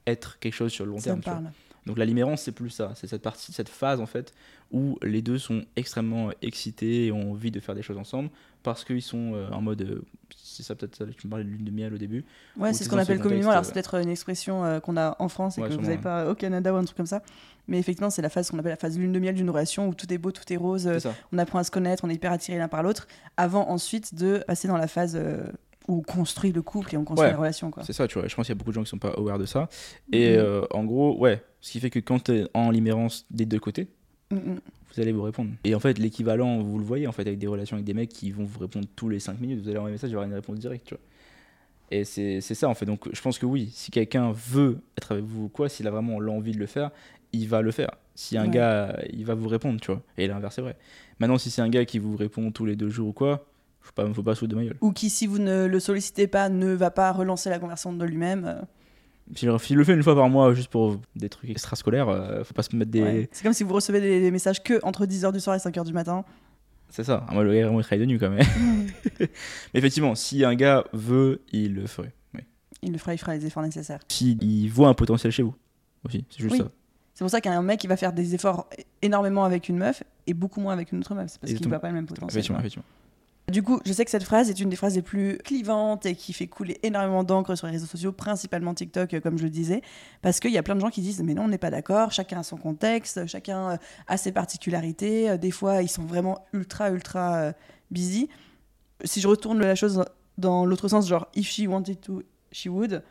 être 0.07 0.41
quelque 0.41 0.55
chose 0.55 0.73
sur 0.73 0.85
le 0.85 0.91
long 0.91 0.99
Ça 0.99 1.15
terme. 1.15 1.19
me 1.19 1.23
tu 1.23 1.31
vois. 1.31 1.53
Donc 1.87 1.99
la 1.99 2.05
limerence, 2.05 2.43
c'est 2.43 2.53
plus 2.53 2.71
ça. 2.71 2.93
C'est 2.95 3.07
cette 3.09 3.23
partie, 3.23 3.53
cette 3.53 3.69
phase, 3.69 4.01
en 4.01 4.07
fait, 4.07 4.33
où 4.71 4.99
les 5.03 5.21
deux 5.23 5.39
sont 5.39 5.65
extrêmement 5.77 6.31
excités 6.41 7.07
et 7.07 7.13
ont 7.13 7.33
envie 7.33 7.51
de 7.51 7.59
faire 7.61 7.75
des 7.75 7.83
choses 7.83 7.99
ensemble 7.99 8.31
parce 8.63 8.85
qu'ils 8.85 9.03
sont 9.03 9.33
euh, 9.35 9.51
en 9.51 9.61
mode. 9.61 9.83
euh, 9.83 10.03
c'est 10.37 10.63
ça, 10.63 10.75
peut-être 10.75 10.95
ça, 10.95 11.05
tu 11.07 11.27
me 11.27 11.31
parlais 11.31 11.45
de 11.45 11.51
lune 11.51 11.65
de 11.65 11.71
miel 11.71 11.93
au 11.95 11.99
début. 11.99 12.25
Ouais, 12.57 12.71
Ou 12.71 12.73
c'est 12.73 12.85
ce 12.85 12.89
qu'on 12.89 12.99
appelle 12.99 13.19
ce 13.19 13.23
communément. 13.23 13.51
Alors, 13.51 13.63
euh, 13.63 13.65
c'est 13.67 13.73
peut-être 13.73 14.01
une 14.01 14.11
expression 14.11 14.65
euh, 14.65 14.81
qu'on 14.81 14.97
a 14.97 15.17
en 15.19 15.29
France 15.29 15.59
et 15.59 15.63
Ouais, 15.63 15.69
que 15.69 15.75
vous 15.75 15.81
n'avez 15.83 15.99
pas 15.99 16.31
au 16.31 16.35
Canada 16.35 16.73
ou 16.73 16.77
un 16.77 16.85
truc 16.85 16.97
comme 16.97 17.07
ça. 17.07 17.23
Mais 17.69 17.79
effectivement, 17.79 18.11
c'est 18.11 18.23
la 18.23 18.29
phase 18.29 18.51
qu'on 18.51 18.59
appelle 18.59 18.71
la 18.73 18.77
phase 18.77 18.99
lune 18.99 19.13
de 19.13 19.19
miel 19.19 19.35
d'une 19.35 19.51
relation 19.51 19.89
où 19.89 19.95
tout 19.95 20.13
est 20.13 20.19
beau, 20.19 20.31
tout 20.31 20.51
est 20.53 20.57
rose, 20.57 20.89
on 21.33 21.39
apprend 21.39 21.59
à 21.59 21.65
se 21.65 21.71
connaître, 21.71 22.05
on 22.05 22.11
est 22.11 22.15
hyper 22.15 22.33
attirés 22.33 22.59
l'un 22.59 22.69
par 22.69 22.83
l'autre, 22.83 23.07
avant 23.37 23.69
ensuite 23.71 24.15
de 24.15 24.43
passer 24.47 24.69
dans 24.69 24.77
la 24.77 24.89
phase 24.89 25.19
où 25.89 25.99
on 25.99 26.03
construit 26.03 26.53
le 26.53 26.63
couple 26.63 26.95
et 26.95 26.99
on 26.99 27.05
construit 27.05 27.27
Ouais. 27.27 27.33
la 27.33 27.39
relation. 27.39 27.71
C'est 27.83 27.93
ça, 27.93 28.07
tu 28.09 28.19
vois. 28.19 28.29
Je 28.29 28.35
pense 28.35 28.47
qu'il 28.47 28.55
y 28.55 28.57
a 28.57 28.59
beaucoup 28.59 28.71
de 28.71 28.75
gens 28.77 28.83
qui 28.85 28.91
sont 28.91 28.99
pas 28.99 29.11
aware 29.17 29.39
de 29.39 29.47
ça. 29.47 29.69
Et 30.13 30.33
Mhm. 30.33 30.39
euh, 30.39 30.63
en 30.71 30.85
gros, 30.85 31.17
ouais. 31.19 31.43
Ce 31.61 31.73
qui 31.73 31.81
fait 31.81 31.91
que 31.91 31.99
quand 31.99 32.25
tu 32.25 32.33
es 32.33 32.47
en 32.55 32.71
limérance 32.71 33.27
des 33.31 33.47
deux 33.47 33.59
côtés, 33.61 33.89
Mhm. 34.31 34.61
vous 34.95 35.01
allez 35.01 35.13
vous 35.13 35.23
répondre. 35.23 35.51
Et 35.65 35.75
en 35.75 35.81
fait, 35.81 35.99
l'équivalent, 35.99 36.59
vous 36.63 36.79
le 36.79 36.85
voyez 36.85 37.07
en 37.07 37.13
fait 37.13 37.23
avec 37.23 37.39
des 37.39 37.47
relations 37.47 37.77
avec 37.77 37.85
des 37.85 37.95
mecs 37.95 38.11
qui 38.11 38.31
vont 38.31 38.45
vous 38.45 38.59
répondre 38.59 38.87
tous 38.97 39.09
les 39.09 39.21
5 39.21 39.41
minutes. 39.41 39.61
Vous 39.63 39.69
allez 39.69 39.79
envoyer 39.79 39.93
un 39.93 39.97
message, 39.97 40.11
il 40.11 40.15
y 40.15 40.17
aura 40.17 40.27
une 40.27 40.35
réponse 40.35 40.59
directe, 40.59 40.87
tu 40.87 40.95
vois. 40.95 41.03
Et 41.91 42.05
c'est 42.05 42.41
c'est 42.41 42.55
ça 42.55 42.69
en 42.69 42.75
fait. 42.75 42.87
Donc 42.87 43.09
je 43.13 43.21
pense 43.21 43.39
que 43.39 43.45
oui, 43.47 43.71
si 43.73 43.91
quelqu'un 43.91 44.33
veut 44.33 44.79
être 44.97 45.13
avec 45.13 45.25
vous 45.25 45.45
ou 45.45 45.49
quoi, 45.49 45.69
s'il 45.69 45.87
a 45.87 45.91
vraiment 45.91 46.19
l'envie 46.21 46.53
de 46.53 46.59
le 46.59 46.67
faire, 46.67 46.91
il 47.33 47.49
va 47.49 47.61
le 47.61 47.71
faire. 47.71 47.91
Si 48.15 48.37
un 48.39 48.45
Ouais. 48.45 48.51
gars, 48.51 48.99
il 49.13 49.25
va 49.27 49.35
vous 49.35 49.49
répondre, 49.49 49.79
tu 49.81 49.91
vois. 49.91 50.03
Et 50.19 50.27
l'inverse 50.27 50.59
est 50.59 50.63
vrai. 50.63 50.77
Maintenant, 51.19 51.39
si 51.39 51.51
c'est 51.51 51.63
un 51.63 51.69
gars 51.69 51.85
qui 51.85 51.99
vous 51.99 52.17
répond 52.17 52.51
tous 52.51 52.65
les 52.67 52.77
deux 52.77 52.89
jours 52.91 53.09
ou 53.09 53.13
quoi, 53.13 53.47
faut 53.83 53.93
pas, 53.95 54.13
faut 54.15 54.23
pas 54.23 54.35
se 54.35 54.41
foutre 54.41 54.51
de 54.53 54.57
ma 54.57 54.65
gueule. 54.65 54.77
Ou 54.81 54.93
qui, 54.93 55.11
si 55.11 55.27
vous 55.27 55.39
ne 55.39 55.67
le 55.67 55.81
sollicitez 55.81 56.27
pas, 56.27 56.49
ne 56.49 56.73
va 56.73 56.91
pas 56.91 57.13
relancer 57.13 57.51
la 57.51 57.59
conversation 57.59 57.93
de 57.93 58.05
lui-même. 58.05 58.45
euh, 58.45 59.57
S'il 59.61 59.77
le 59.77 59.85
fait 59.85 59.95
une 59.95 60.03
fois 60.03 60.15
par 60.15 60.29
mois 60.29 60.55
juste 60.55 60.71
pour 60.71 61.01
des 61.17 61.29
trucs 61.29 61.51
extrascolaires, 61.51 62.09
euh, 62.09 62.45
faut 62.45 62.55
pas 62.55 62.63
se 62.63 62.75
mettre 62.77 62.91
des. 62.91 63.03
ouais. 63.03 63.29
C'est 63.33 63.43
comme 63.43 63.53
si 63.53 63.65
vous 63.65 63.75
recevez 63.75 64.01
des, 64.01 64.21
des 64.21 64.31
messages 64.31 64.63
que 64.63 64.81
entre 64.85 65.07
10h 65.07 65.33
du 65.33 65.41
soir 65.41 65.57
et 65.57 65.59
5h 65.59 65.85
du 65.85 65.93
matin. 65.93 66.25
C'est 66.91 67.05
ça. 67.05 67.25
Ah, 67.29 67.33
Moi, 67.35 67.43
le 67.45 67.53
gars, 67.55 67.61
il 67.71 67.83
travaille 67.83 68.01
de 68.01 68.05
nuit 68.05 68.19
quand 68.19 68.29
même. 68.31 68.45
Mais 69.21 69.29
effectivement, 69.75 70.15
si 70.15 70.45
un 70.45 70.55
gars 70.55 70.85
veut, 70.93 71.41
il 71.53 71.75
le 71.75 71.87
ferait. 71.87 72.13
Oui. 72.35 72.41
Il 72.83 72.93
le 72.93 72.99
fera, 72.99 73.15
il 73.15 73.19
fera 73.19 73.35
les 73.35 73.47
efforts 73.47 73.63
nécessaires. 73.63 74.01
S'il 74.09 74.71
voit 74.71 74.89
un 74.89 74.95
potentiel 74.95 75.33
chez 75.33 75.43
vous 75.43 75.55
aussi, 76.05 76.25
c'est 76.31 76.41
juste 76.41 76.53
Oui. 76.53 76.59
ça. 76.59 76.71
C'est 77.15 77.25
pour 77.25 77.31
ça 77.31 77.41
qu'un 77.41 77.63
mec, 77.63 77.83
il 77.85 77.87
va 77.89 77.97
faire 77.97 78.13
des 78.13 78.35
efforts 78.35 78.69
énormément 79.03 79.45
avec 79.45 79.69
une 79.69 79.77
meuf 79.79 80.03
et 80.27 80.35
beaucoup 80.35 80.61
moins 80.61 80.73
avec 80.73 80.93
une 80.93 80.99
autre 80.99 81.15
meuf. 81.15 81.31
C'est 81.31 81.41
parce 81.41 81.49
qu'il 81.51 81.57
Exactement. 81.59 81.71
voit 81.77 81.81
pas 81.81 81.89
le 81.89 81.95
même 81.95 82.07
potentiel. 82.07 82.31
Effectivement, 82.31 82.59
effectivement. 82.59 82.85
Du 83.53 83.63
coup, 83.63 83.81
je 83.85 83.93
sais 83.93 84.07
que 84.07 84.11
cette 84.11 84.25
phrase 84.25 84.49
est 84.49 84.59
une 84.61 84.71
des 84.71 84.77
phrases 84.77 84.95
les 84.95 85.03
plus 85.03 85.37
clivantes 85.37 86.07
et 86.07 86.15
qui 86.15 86.33
fait 86.33 86.47
couler 86.47 86.79
énormément 86.83 87.23
d'encre 87.23 87.55
sur 87.55 87.67
les 87.67 87.75
réseaux 87.75 87.85
sociaux, 87.85 88.11
principalement 88.11 88.73
TikTok, 88.73 89.13
euh, 89.13 89.21
comme 89.21 89.37
je 89.37 89.43
le 89.43 89.51
disais, 89.51 89.83
parce 90.23 90.41
qu'il 90.41 90.53
y 90.53 90.57
a 90.57 90.63
plein 90.63 90.75
de 90.75 90.81
gens 90.81 90.89
qui 90.89 91.03
disent 91.03 91.23
Mais 91.23 91.35
non, 91.35 91.43
on 91.43 91.49
n'est 91.49 91.59
pas 91.59 91.69
d'accord, 91.69 92.13
chacun 92.13 92.41
a 92.41 92.45
son 92.45 92.57
contexte, 92.57 93.27
chacun 93.27 93.73
euh, 93.73 93.77
a 94.07 94.17
ses 94.17 94.33
particularités, 94.33 95.29
euh, 95.29 95.37
des 95.37 95.51
fois, 95.51 95.83
ils 95.83 95.91
sont 95.91 96.05
vraiment 96.05 96.47
ultra, 96.55 96.89
ultra 96.93 97.53
busy. 97.91 98.31
Si 99.05 99.21
je 99.21 99.29
retourne 99.29 99.61
la 99.61 99.75
chose 99.75 100.03
dans 100.39 100.65
l'autre 100.65 100.89
sens, 100.89 101.07
genre 101.07 101.29
If 101.37 101.51
she 101.51 101.67
wanted 101.67 102.01
to, 102.01 102.23
she 102.53 102.69
would. 102.69 103.03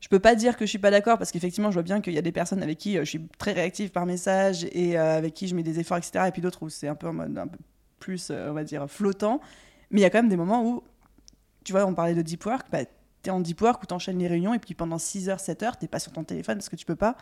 Je 0.00 0.08
peux 0.08 0.20
pas 0.20 0.34
dire 0.34 0.58
que 0.58 0.66
je 0.66 0.68
suis 0.68 0.78
pas 0.78 0.90
d'accord 0.90 1.16
parce 1.16 1.32
qu'effectivement, 1.32 1.70
je 1.70 1.76
vois 1.76 1.82
bien 1.82 2.02
qu'il 2.02 2.12
y 2.12 2.18
a 2.18 2.22
des 2.22 2.30
personnes 2.30 2.62
avec 2.62 2.76
qui 2.76 2.96
je 2.96 3.04
suis 3.04 3.26
très 3.38 3.52
réactive 3.52 3.90
par 3.90 4.04
message 4.04 4.66
et 4.72 4.98
avec 4.98 5.32
qui 5.32 5.48
je 5.48 5.54
mets 5.54 5.62
des 5.62 5.80
efforts, 5.80 5.96
etc. 5.96 6.26
Et 6.28 6.30
puis 6.30 6.42
d'autres 6.42 6.62
où 6.62 6.68
c'est 6.68 6.88
un 6.88 6.94
peu 6.94 7.08
en 7.08 7.14
mode 7.14 7.40
plus, 7.98 8.30
euh, 8.30 8.50
on 8.50 8.52
va 8.54 8.64
dire, 8.64 8.88
flottant. 8.88 9.40
Mais 9.90 10.00
il 10.00 10.02
y 10.02 10.06
a 10.06 10.10
quand 10.10 10.18
même 10.18 10.28
des 10.28 10.36
moments 10.36 10.64
où, 10.64 10.82
tu 11.64 11.72
vois, 11.72 11.84
on 11.86 11.94
parlait 11.94 12.14
de 12.14 12.22
deep 12.22 12.44
work, 12.44 12.66
bah, 12.70 12.80
t'es 13.22 13.30
en 13.30 13.40
deep 13.40 13.60
work 13.60 13.82
où 13.82 13.86
t'enchaînes 13.86 14.18
les 14.18 14.28
réunions 14.28 14.54
et 14.54 14.58
puis 14.58 14.74
pendant 14.74 14.98
6 14.98 15.28
heures, 15.28 15.40
7 15.40 15.62
heures, 15.62 15.76
t'es 15.76 15.88
pas 15.88 15.98
sur 15.98 16.12
ton 16.12 16.24
téléphone 16.24 16.58
parce 16.58 16.68
que 16.68 16.76
tu 16.76 16.86
peux 16.86 16.96
pas. 16.96 17.16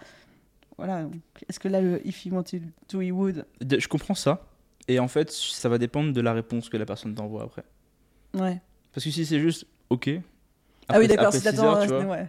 Voilà. 0.77 1.07
Est-ce 1.49 1.61
que 1.61 1.69
là, 1.69 1.81
le 1.81 2.07
if 2.07 2.27
he 2.27 2.33
wanted 2.33 2.63
to, 2.89 3.01
he 3.01 3.13
would? 3.13 3.47
Je 3.61 3.89
comprends 3.89 4.15
ça. 4.15 4.47
Et 4.89 4.99
en 4.99 5.09
fait, 5.09 5.31
ça 5.31 5.69
va 5.69 5.79
dépendre 5.79 6.13
de 6.13 6.21
la 6.21 6.33
réponse 6.33 6.69
que 6.69 6.77
la 6.77 6.85
personne 6.85 7.15
t'envoie 7.15 7.45
après. 7.45 7.65
Ouais. 8.35 8.61
Parce 8.93 9.05
que 9.05 9.11
si 9.11 9.25
c'est 9.25 9.41
juste 9.41 9.67
OK. 9.91 10.11
ah 10.89 10.99
oui, 10.99 11.07
d'accord, 11.09 11.33
si 11.33 11.43
t'attends. 11.43 11.77
euh, 11.77 12.05
ouais. 12.05 12.27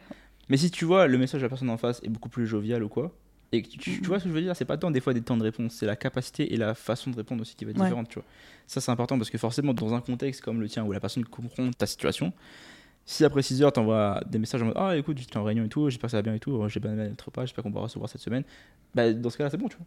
Mais 0.50 0.58
si 0.58 0.70
tu 0.70 0.86
vois 0.86 1.08
le 1.08 1.18
message 1.18 1.42
de 1.42 1.46
la 1.46 1.50
personne 1.50 1.70
en 1.70 1.78
face 1.78 2.02
est 2.04 2.10
beaucoup 2.10 2.30
plus 2.30 2.46
jovial 2.46 2.84
ou 2.84 2.90
quoi, 2.90 3.12
et 3.52 3.62
tu, 3.62 4.02
vois 4.04 4.20
ce 4.20 4.26
que 4.26 4.30
je 4.30 4.34
veux 4.34 4.42
dire, 4.42 4.56
c'est 4.56 4.66
pas 4.66 4.78
tant 4.78 4.92
des 4.92 5.00
fois 5.00 5.14
des 5.14 5.22
temps 5.22 5.38
de 5.38 5.44
réponse, 5.44 5.74
c'est 5.74 5.86
la 5.86 5.96
capacité 5.96 6.54
et 6.54 6.58
la 6.58 6.74
façon 6.74 7.12
de 7.12 7.16
répondre 7.16 7.42
aussi 7.42 7.56
qui 7.56 7.64
va 7.66 7.72
être 7.72 7.78
Ouais. 7.78 7.86
différente, 7.86 8.10
tu 8.10 8.16
vois. 8.16 8.26
Ça 8.68 8.82
c'est 8.82 8.92
important 8.92 9.18
parce 9.18 9.30
que 9.30 9.38
forcément 9.38 9.74
dans 9.74 9.94
un 9.94 10.02
contexte 10.02 10.42
comme 10.42 10.60
le 10.60 10.68
tien 10.68 10.84
où 10.84 10.92
la 10.92 11.00
personne 11.00 11.24
comprend 11.26 11.70
ta 11.72 11.86
situation, 11.86 12.34
si 13.06 13.24
après 13.24 13.44
6 13.44 13.62
heures 13.62 13.72
t'envoies 13.72 14.22
des 14.28 14.40
messages 14.40 14.62
en 14.64 14.66
mode 14.66 14.78
ah 14.78 14.98
écoute 14.98 15.18
j'étais 15.20 15.38
en 15.38 15.44
réunion 15.44 15.66
et 15.66 15.70
tout, 15.70 15.90
j'espère 15.90 16.08
que 16.08 16.12
ça 16.12 16.18
va 16.18 16.24
bien 16.24 16.34
et 16.34 16.40
tout, 16.40 16.56
aimé 16.56 17.10
notre 17.10 17.26
repas, 17.26 17.46
j'espère 17.46 17.64
qu'on 17.64 17.72
va 17.72 17.82
recevoir 17.82 18.10
cette 18.10 18.22
semaine, 18.22 18.44
bah 18.94 19.14
dans 19.14 19.30
ce 19.30 19.38
cas-là 19.38 19.50
c'est 19.50 19.58
bon, 19.58 19.68
tu 19.68 19.78
vois. 19.78 19.86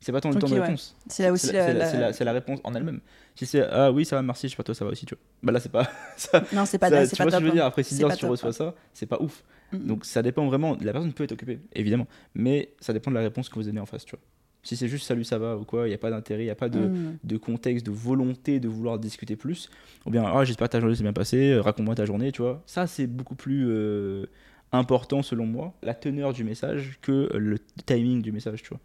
C'est 0.00 0.12
pas 0.12 0.20
tant 0.22 0.30
le 0.30 0.36
temps 0.36 0.48
de 0.48 0.54
ouais. 0.54 0.60
réponse. 0.60 0.96
C'est 1.08 1.24
là 1.24 1.32
aussi 1.32 1.48
C'est 1.48 2.24
la, 2.24 2.32
réponse 2.32 2.58
en 2.64 2.74
elle-même. 2.74 3.00
Si 3.34 3.44
c'est 3.46 3.62
ah 3.62 3.92
oui, 3.92 4.04
ça 4.06 4.16
va, 4.16 4.22
merci, 4.22 4.46
je 4.48 4.52
sais 4.52 4.56
pas 4.56 4.62
toi, 4.62 4.74
ça 4.74 4.84
va 4.84 4.92
aussi, 4.92 5.04
tu 5.06 5.14
vois. 5.14 5.22
Bah 5.42 5.52
là, 5.52 5.60
c'est 5.60 5.68
pas. 5.70 5.88
ça- 6.16 6.42
Non, 6.54 6.64
c'est 6.64 6.78
pas, 6.78 6.88
ça- 6.88 7.04
c'est 7.04 7.16
tu 7.16 7.16
pas 7.18 7.24
vois 7.24 7.32
ce 7.32 7.36
que 7.36 7.42
je 7.42 7.46
veux 7.48 7.52
dire? 7.54 7.64
hein. 7.64 7.68
Après 7.68 7.82
6 7.82 7.96
C'est 7.96 8.04
heures, 8.04 8.12
si 8.12 8.18
tu 8.18 8.26
reçois 8.26 8.52
ça, 8.54 8.74
c'est 8.94 9.06
pas 9.06 9.20
ouf. 9.20 9.44
Mm. 9.72 9.78
Donc 9.86 10.04
ça 10.06 10.22
dépend 10.22 10.46
vraiment. 10.46 10.76
La 10.80 10.92
personne 10.92 11.12
peut 11.12 11.24
être 11.24 11.32
occupée, 11.32 11.60
évidemment. 11.74 12.06
Mais 12.34 12.72
ça 12.80 12.92
dépend 12.94 13.10
de 13.10 13.16
la 13.16 13.22
réponse 13.22 13.48
que 13.50 13.54
vous 13.56 13.62
donnez 13.62 13.80
en 13.80 13.86
face, 13.86 14.04
tu 14.06 14.12
vois. 14.12 14.20
Si 14.62 14.76
c'est 14.76 14.88
juste 14.88 15.06
salut, 15.06 15.24
ça 15.24 15.38
va 15.38 15.56
ou 15.56 15.64
quoi, 15.64 15.86
il 15.86 15.90
n'y 15.90 15.94
a 15.94 15.98
pas 15.98 16.10
d'intérêt, 16.10 16.42
il 16.42 16.46
n'y 16.46 16.50
a 16.50 16.54
pas 16.54 16.68
de, 16.70 16.80
Mm. 16.80 17.18
de 17.22 17.36
contexte, 17.36 17.84
de 17.86 17.90
volonté 17.90 18.58
de 18.60 18.68
vouloir 18.68 18.98
discuter 18.98 19.36
plus. 19.36 19.68
Ou 20.06 20.10
bien, 20.10 20.24
ah, 20.24 20.44
j'espère 20.44 20.68
que 20.68 20.72
ta 20.72 20.80
journée 20.80 20.94
s'est 20.96 21.02
bien 21.02 21.12
passée, 21.12 21.52
euh, 21.52 21.60
raconte-moi 21.62 21.94
ta 21.94 22.04
journée, 22.06 22.32
tu 22.32 22.40
vois. 22.42 22.62
Ça, 22.66 22.86
c'est 22.86 23.06
beaucoup 23.06 23.34
plus 23.34 23.66
euh, 23.68 24.26
important, 24.72 25.22
selon 25.22 25.46
moi, 25.46 25.74
la 25.82 25.94
teneur 25.94 26.32
du 26.32 26.44
message 26.44 26.98
que 27.02 27.30
le 27.36 27.58
timing 27.86 28.22
du 28.22 28.32
message, 28.32 28.62
tu 28.62 28.68
vois. 28.70 28.80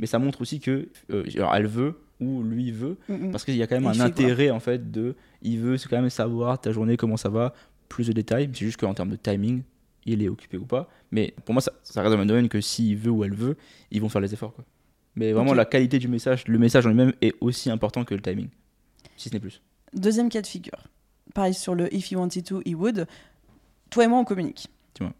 Mais 0.00 0.06
ça 0.06 0.18
montre 0.18 0.40
aussi 0.40 0.58
que 0.58 0.88
euh, 1.12 1.24
alors, 1.36 1.54
elle 1.54 1.66
veut 1.66 2.00
ou 2.20 2.42
lui 2.42 2.70
veut, 2.70 2.96
Mm, 3.08 3.14
mm. 3.14 3.30
parce 3.30 3.44
qu'il 3.44 3.56
y 3.56 3.62
a 3.62 3.66
quand 3.66 3.80
même 3.80 3.84
Il 3.84 3.88
un 3.88 3.94
quoi 3.94 4.04
intérêt, 4.04 4.50
en 4.50 4.60
fait, 4.60 4.90
de. 4.90 5.14
Il 5.42 5.58
veut 5.60 5.76
quand 5.88 6.00
même 6.00 6.10
savoir 6.10 6.60
ta 6.60 6.72
journée, 6.72 6.96
comment 6.96 7.16
ça 7.16 7.28
va, 7.28 7.54
plus 7.88 8.06
de 8.08 8.12
détails. 8.12 8.50
C'est 8.52 8.64
juste 8.64 8.78
qu'en 8.78 8.92
termes 8.94 9.10
de 9.10 9.16
timing, 9.16 9.62
il 10.04 10.22
est 10.22 10.28
occupé 10.28 10.56
ou 10.58 10.64
pas. 10.64 10.88
Mais 11.10 11.34
pour 11.44 11.54
moi, 11.54 11.60
ça, 11.62 11.72
ça 11.82 12.02
reste 12.02 12.12
dans 12.12 12.20
le 12.20 12.26
domaine 12.26 12.48
que 12.48 12.60
s'il 12.60 12.96
veut 12.96 13.10
ou 13.10 13.24
elle 13.24 13.34
veut, 13.34 13.56
ils 13.90 14.00
vont 14.00 14.08
faire 14.08 14.20
les 14.20 14.32
efforts, 14.32 14.54
quoi. 14.54 14.64
Mais 15.16 15.32
vraiment, 15.32 15.54
la 15.54 15.64
qualité 15.64 15.98
du 15.98 16.08
message, 16.08 16.46
le 16.46 16.58
message 16.58 16.86
en 16.86 16.90
lui-même 16.90 17.12
est 17.20 17.34
aussi 17.40 17.68
important 17.68 18.04
que 18.04 18.14
le 18.14 18.22
timing, 18.22 18.48
si 19.16 19.28
ce 19.28 19.34
n'est 19.34 19.40
plus. 19.40 19.60
Deuxième 19.92 20.28
cas 20.28 20.40
de 20.40 20.46
figure. 20.46 20.86
Pareil 21.34 21.52
sur 21.54 21.74
le 21.74 21.92
if 21.94 22.10
he 22.10 22.16
wanted 22.16 22.44
to, 22.44 22.62
he 22.64 22.74
would. 22.74 23.06
Toi 23.90 24.04
et 24.04 24.06
moi, 24.06 24.18
on 24.20 24.24
communique. 24.24 24.68
Dis-moi. 24.94 25.12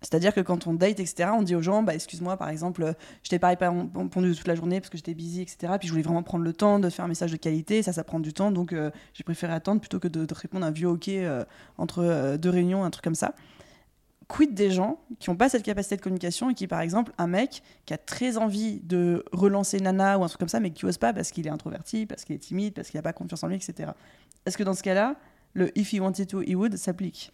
C'est-à-dire 0.00 0.32
que 0.32 0.40
quand 0.40 0.66
on 0.66 0.74
date, 0.74 1.00
etc., 1.00 1.30
on 1.34 1.42
dit 1.42 1.56
aux 1.56 1.62
gens, 1.62 1.82
bah, 1.82 1.94
excuse-moi, 1.94 2.36
par 2.36 2.48
exemple, 2.50 2.82
euh, 2.82 2.92
je 3.24 3.30
t'ai 3.30 3.38
pas 3.38 3.52
répon- 3.52 3.90
répondu 3.96 4.34
toute 4.34 4.46
la 4.46 4.54
journée 4.54 4.80
parce 4.80 4.90
que 4.90 4.96
j'étais 4.96 5.14
busy, 5.14 5.42
etc. 5.42 5.74
Puis 5.78 5.88
je 5.88 5.92
voulais 5.92 6.04
vraiment 6.04 6.22
prendre 6.22 6.44
le 6.44 6.52
temps 6.52 6.78
de 6.78 6.88
faire 6.88 7.04
un 7.04 7.08
message 7.08 7.32
de 7.32 7.36
qualité. 7.36 7.82
Ça, 7.82 7.92
ça 7.92 8.04
prend 8.04 8.20
du 8.20 8.32
temps, 8.32 8.52
donc 8.52 8.72
euh, 8.72 8.90
j'ai 9.14 9.24
préféré 9.24 9.52
attendre 9.52 9.80
plutôt 9.80 9.98
que 9.98 10.08
de, 10.08 10.26
répondre 10.32 10.64
un 10.64 10.70
vieux 10.70 10.88
OK 10.88 11.08
euh, 11.08 11.44
entre 11.78 12.36
deux 12.36 12.50
réunions, 12.50 12.84
un 12.84 12.90
truc 12.90 13.02
comme 13.04 13.16
ça. 13.16 13.34
Quid 14.28 14.52
des 14.52 14.70
gens 14.70 15.00
qui 15.18 15.30
n'ont 15.30 15.36
pas 15.36 15.48
cette 15.48 15.62
capacité 15.62 15.96
de 15.96 16.02
communication 16.02 16.50
et 16.50 16.54
qui, 16.54 16.66
par 16.66 16.82
exemple, 16.82 17.12
un 17.16 17.26
mec 17.26 17.62
qui 17.86 17.94
a 17.94 17.98
très 17.98 18.36
envie 18.36 18.80
de 18.80 19.24
relancer 19.32 19.80
Nana 19.80 20.18
ou 20.18 20.22
un 20.22 20.28
truc 20.28 20.38
comme 20.38 20.50
ça, 20.50 20.60
mais 20.60 20.70
qui 20.70 20.84
ose 20.84 20.98
pas 20.98 21.14
parce 21.14 21.30
qu'il 21.30 21.46
est 21.46 21.50
introverti, 21.50 22.04
parce 22.04 22.24
qu'il 22.24 22.36
est 22.36 22.38
timide, 22.40 22.74
parce 22.74 22.90
qu'il 22.90 22.98
n'a 22.98 23.02
pas 23.02 23.14
confiance 23.14 23.42
en 23.42 23.48
lui, 23.48 23.56
etc. 23.56 23.90
Est-ce 24.44 24.58
que 24.58 24.62
dans 24.62 24.74
ce 24.74 24.82
cas-là, 24.82 25.16
le 25.54 25.76
if 25.76 25.94
he 25.94 25.98
wanted 25.98 26.28
to, 26.28 26.42
he 26.42 26.54
would 26.54 26.76
s'applique? 26.76 27.32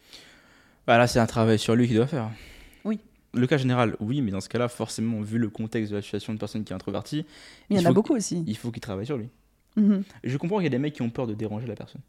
Bah 0.87 0.97
là, 0.97 1.09
c'est 1.09 1.19
un 1.19 1.27
travail 1.27 1.59
sur 1.59 1.75
lui 1.75 1.89
qu'il 1.89 1.97
doit 1.97 2.07
faire. 2.07 2.31
Le 3.35 3.47
cas 3.47 3.57
général, 3.57 3.97
oui, 4.01 4.21
mais 4.23 4.31
dans 4.31 4.41
ce 4.41 4.49
cas-là, 4.49 4.69
forcément, 4.69 5.21
vu 5.21 5.39
le 5.39 5.49
contexte 5.49 5.91
de 5.91 5.97
la 5.97 6.03
situation 6.03 6.33
de 6.35 6.39
personne 6.39 6.65
qui 6.65 6.73
est 6.73 6.77
introvertie, 6.77 7.25
Il 7.71 7.77
y 7.77 7.81
en 7.81 7.85
a 7.85 7.89
faut- 7.89 7.95
beaucoup 7.95 8.15
aussi. 8.15 8.45
il 8.47 8.57
faut 8.57 8.71
qu'il 8.71 8.81
travaille 8.81 9.07
sur 9.07 9.17
lui. 9.17 9.29
Mhm. 9.77 10.05
Je 10.23 10.37
comprends 10.37 10.57
qu'il 10.59 10.65
y 10.65 10.69
a 10.69 10.71
des 10.71 10.79
mecs 10.79 10.95
qui 10.95 11.03
ont 11.03 11.11
peur 11.11 11.27
de 11.27 11.35
déranger 11.35 11.67
la 11.67 11.75
personne. 11.75 12.01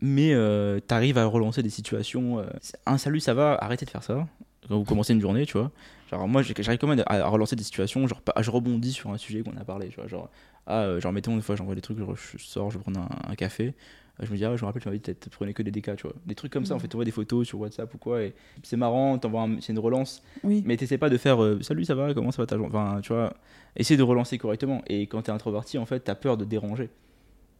Mais 0.00 0.32
euh, 0.34 0.78
t'arrives 0.80 1.18
à 1.18 1.24
relancer 1.24 1.62
des 1.62 1.70
situations. 1.70 2.38
euh, 2.38 2.44
un 2.84 2.98
salut, 2.98 3.20
ça 3.20 3.34
va, 3.34 3.54
arrêtez 3.60 3.86
de 3.86 3.90
faire 3.90 4.02
ça. 4.02 4.26
Quand 4.68 4.76
vous 4.78 4.84
commencez 4.84 5.12
une 5.14 5.20
journée, 5.20 5.46
tu 5.46 5.56
vois. 5.58 5.70
Genre, 6.10 6.26
moi, 6.28 6.42
j'arrive 6.42 6.78
quand 6.78 6.86
même 6.88 7.02
à 7.06 7.26
relancer 7.28 7.56
des 7.56 7.62
situations. 7.64 8.06
Genre, 8.06 8.20
je 8.40 8.50
rebondis 8.50 8.92
sur 8.92 9.10
un 9.10 9.16
sujet 9.18 9.42
qu'on 9.42 9.56
a 9.56 9.64
parlé. 9.64 9.88
Tu 9.88 9.96
vois, 9.96 10.06
genre, 10.06 10.28
ah, 10.66 10.82
euh, 10.82 11.00
genre, 11.00 11.12
mettons, 11.12 11.34
une 11.34 11.42
fois, 11.42 11.56
j'envoie 11.56 11.74
des 11.74 11.80
trucs, 11.80 11.98
je 11.98 12.38
sors, 12.44 12.70
je 12.70 12.78
un, 12.78 13.08
un 13.30 13.34
café. 13.36 13.74
Je 14.20 14.30
me 14.32 14.36
dis, 14.36 14.44
ah, 14.46 14.56
je 14.56 14.62
me 14.62 14.66
rappelle, 14.66 14.80
tu 14.82 14.88
m'avais 14.88 14.98
dit, 14.98 15.14
tu 15.14 15.28
prenais 15.30 15.52
que 15.52 15.62
des 15.62 15.70
DK, 15.70 15.96
tu 15.96 16.02
vois. 16.06 16.14
Des 16.24 16.34
trucs 16.34 16.50
comme 16.52 16.64
ça, 16.64 16.74
en 16.74 16.78
fait, 16.78 16.88
tu 16.88 16.96
vois 16.96 17.04
des 17.04 17.10
photos 17.10 17.46
sur 17.46 17.60
WhatsApp 17.60 17.92
ou 17.94 17.98
quoi. 17.98 18.22
Et 18.22 18.34
c'est 18.62 18.76
marrant, 18.78 19.18
t'envoies 19.18 19.42
un- 19.42 19.60
c'est 19.60 19.72
une 19.74 19.78
relance. 19.78 20.22
Oui. 20.42 20.62
Mais 20.64 20.76
t'essaies 20.78 20.96
pas 20.96 21.10
de 21.10 21.18
faire 21.18 21.42
euh, 21.42 21.60
salut, 21.60 21.84
ça 21.84 21.94
va, 21.94 22.14
comment 22.14 22.30
ça 22.32 22.40
va 22.40 22.46
ta 22.46 22.56
journée 22.56 22.74
Enfin, 22.74 23.00
tu 23.02 23.12
vois, 23.12 23.34
essayer 23.76 23.98
de 23.98 24.02
relancer 24.02 24.38
correctement. 24.38 24.82
Et 24.86 25.02
quand 25.06 25.20
t'es 25.22 25.32
introverti, 25.32 25.76
en 25.76 25.84
fait, 25.84 26.00
t'as 26.00 26.14
peur 26.14 26.38
de 26.38 26.46
déranger. 26.46 26.88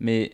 Mais 0.01 0.33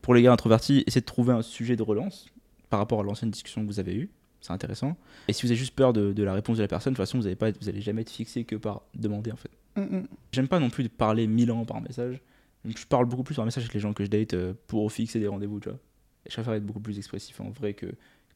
pour 0.00 0.14
les 0.14 0.22
gars 0.22 0.32
introvertis, 0.32 0.82
essayez 0.86 1.00
de 1.02 1.06
trouver 1.06 1.32
un 1.34 1.42
sujet 1.42 1.76
de 1.76 1.82
relance 1.82 2.26
par 2.70 2.78
rapport 2.80 3.00
à 3.00 3.02
l'ancienne 3.02 3.30
discussion 3.30 3.62
que 3.62 3.66
vous 3.66 3.80
avez 3.80 3.94
eue. 3.94 4.10
C'est 4.40 4.52
intéressant. 4.52 4.96
Et 5.26 5.32
si 5.32 5.42
vous 5.42 5.50
avez 5.50 5.58
juste 5.58 5.74
peur 5.74 5.92
de, 5.92 6.12
de 6.12 6.22
la 6.22 6.32
réponse 6.32 6.56
de 6.58 6.62
la 6.62 6.68
personne, 6.68 6.92
de 6.92 6.96
toute 6.96 7.02
façon, 7.04 7.18
vous 7.18 7.26
allez, 7.26 7.34
pas, 7.36 7.48
être- 7.48 7.60
vous 7.60 7.68
allez 7.68 7.80
jamais 7.80 8.02
être 8.02 8.10
fixé 8.10 8.44
que 8.44 8.54
par 8.56 8.82
demander, 8.94 9.32
en 9.32 9.36
fait. 9.36 9.50
Mhm. 9.76 10.06
J'aime 10.32 10.48
pas 10.48 10.60
non 10.60 10.70
plus 10.70 10.84
de 10.84 10.88
parler 10.88 11.26
mille 11.26 11.50
ans 11.50 11.64
par 11.64 11.80
message. 11.80 12.20
Donc 12.64 12.76
je 12.78 12.86
parle 12.86 13.06
beaucoup 13.06 13.22
plus 13.22 13.34
par 13.34 13.44
message 13.44 13.62
avec 13.64 13.74
les 13.74 13.80
gens 13.80 13.92
que 13.92 14.04
je 14.04 14.10
date 14.10 14.34
euh, 14.34 14.52
pour 14.66 14.90
fixer 14.92 15.20
des 15.20 15.28
rendez-vous, 15.28 15.60
tu 15.60 15.68
vois. 15.68 15.78
Et 16.26 16.30
je 16.30 16.34
préfère 16.34 16.54
être 16.54 16.66
beaucoup 16.66 16.80
plus 16.80 16.98
expressif 16.98 17.40
en 17.40 17.50
vrai 17.50 17.74
que 17.74 17.86